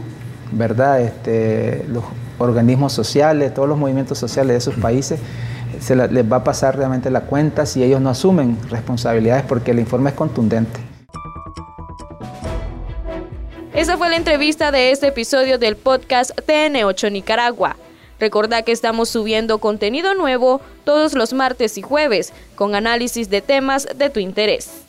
¿verdad? 0.51 1.01
Este, 1.01 1.85
los 1.87 2.03
organismos 2.37 2.93
sociales, 2.93 3.53
todos 3.53 3.67
los 3.67 3.77
movimientos 3.77 4.17
sociales 4.17 4.53
de 4.53 4.57
esos 4.57 4.75
países, 4.75 5.19
se 5.79 5.95
les 5.95 6.31
va 6.31 6.37
a 6.37 6.43
pasar 6.43 6.77
realmente 6.77 7.09
la 7.09 7.21
cuenta 7.21 7.65
si 7.65 7.83
ellos 7.83 8.01
no 8.01 8.09
asumen 8.09 8.57
responsabilidades 8.69 9.43
porque 9.43 9.71
el 9.71 9.79
informe 9.79 10.09
es 10.09 10.15
contundente. 10.15 10.79
Esa 13.73 13.97
fue 13.97 14.09
la 14.09 14.17
entrevista 14.17 14.71
de 14.71 14.91
este 14.91 15.07
episodio 15.07 15.57
del 15.57 15.77
podcast 15.77 16.31
TN8 16.37 17.11
Nicaragua. 17.11 17.77
Recordá 18.19 18.63
que 18.63 18.71
estamos 18.71 19.09
subiendo 19.09 19.59
contenido 19.59 20.13
nuevo 20.13 20.61
todos 20.83 21.13
los 21.13 21.33
martes 21.33 21.77
y 21.77 21.81
jueves 21.81 22.33
con 22.55 22.75
análisis 22.75 23.29
de 23.29 23.41
temas 23.41 23.87
de 23.95 24.09
tu 24.09 24.19
interés. 24.19 24.88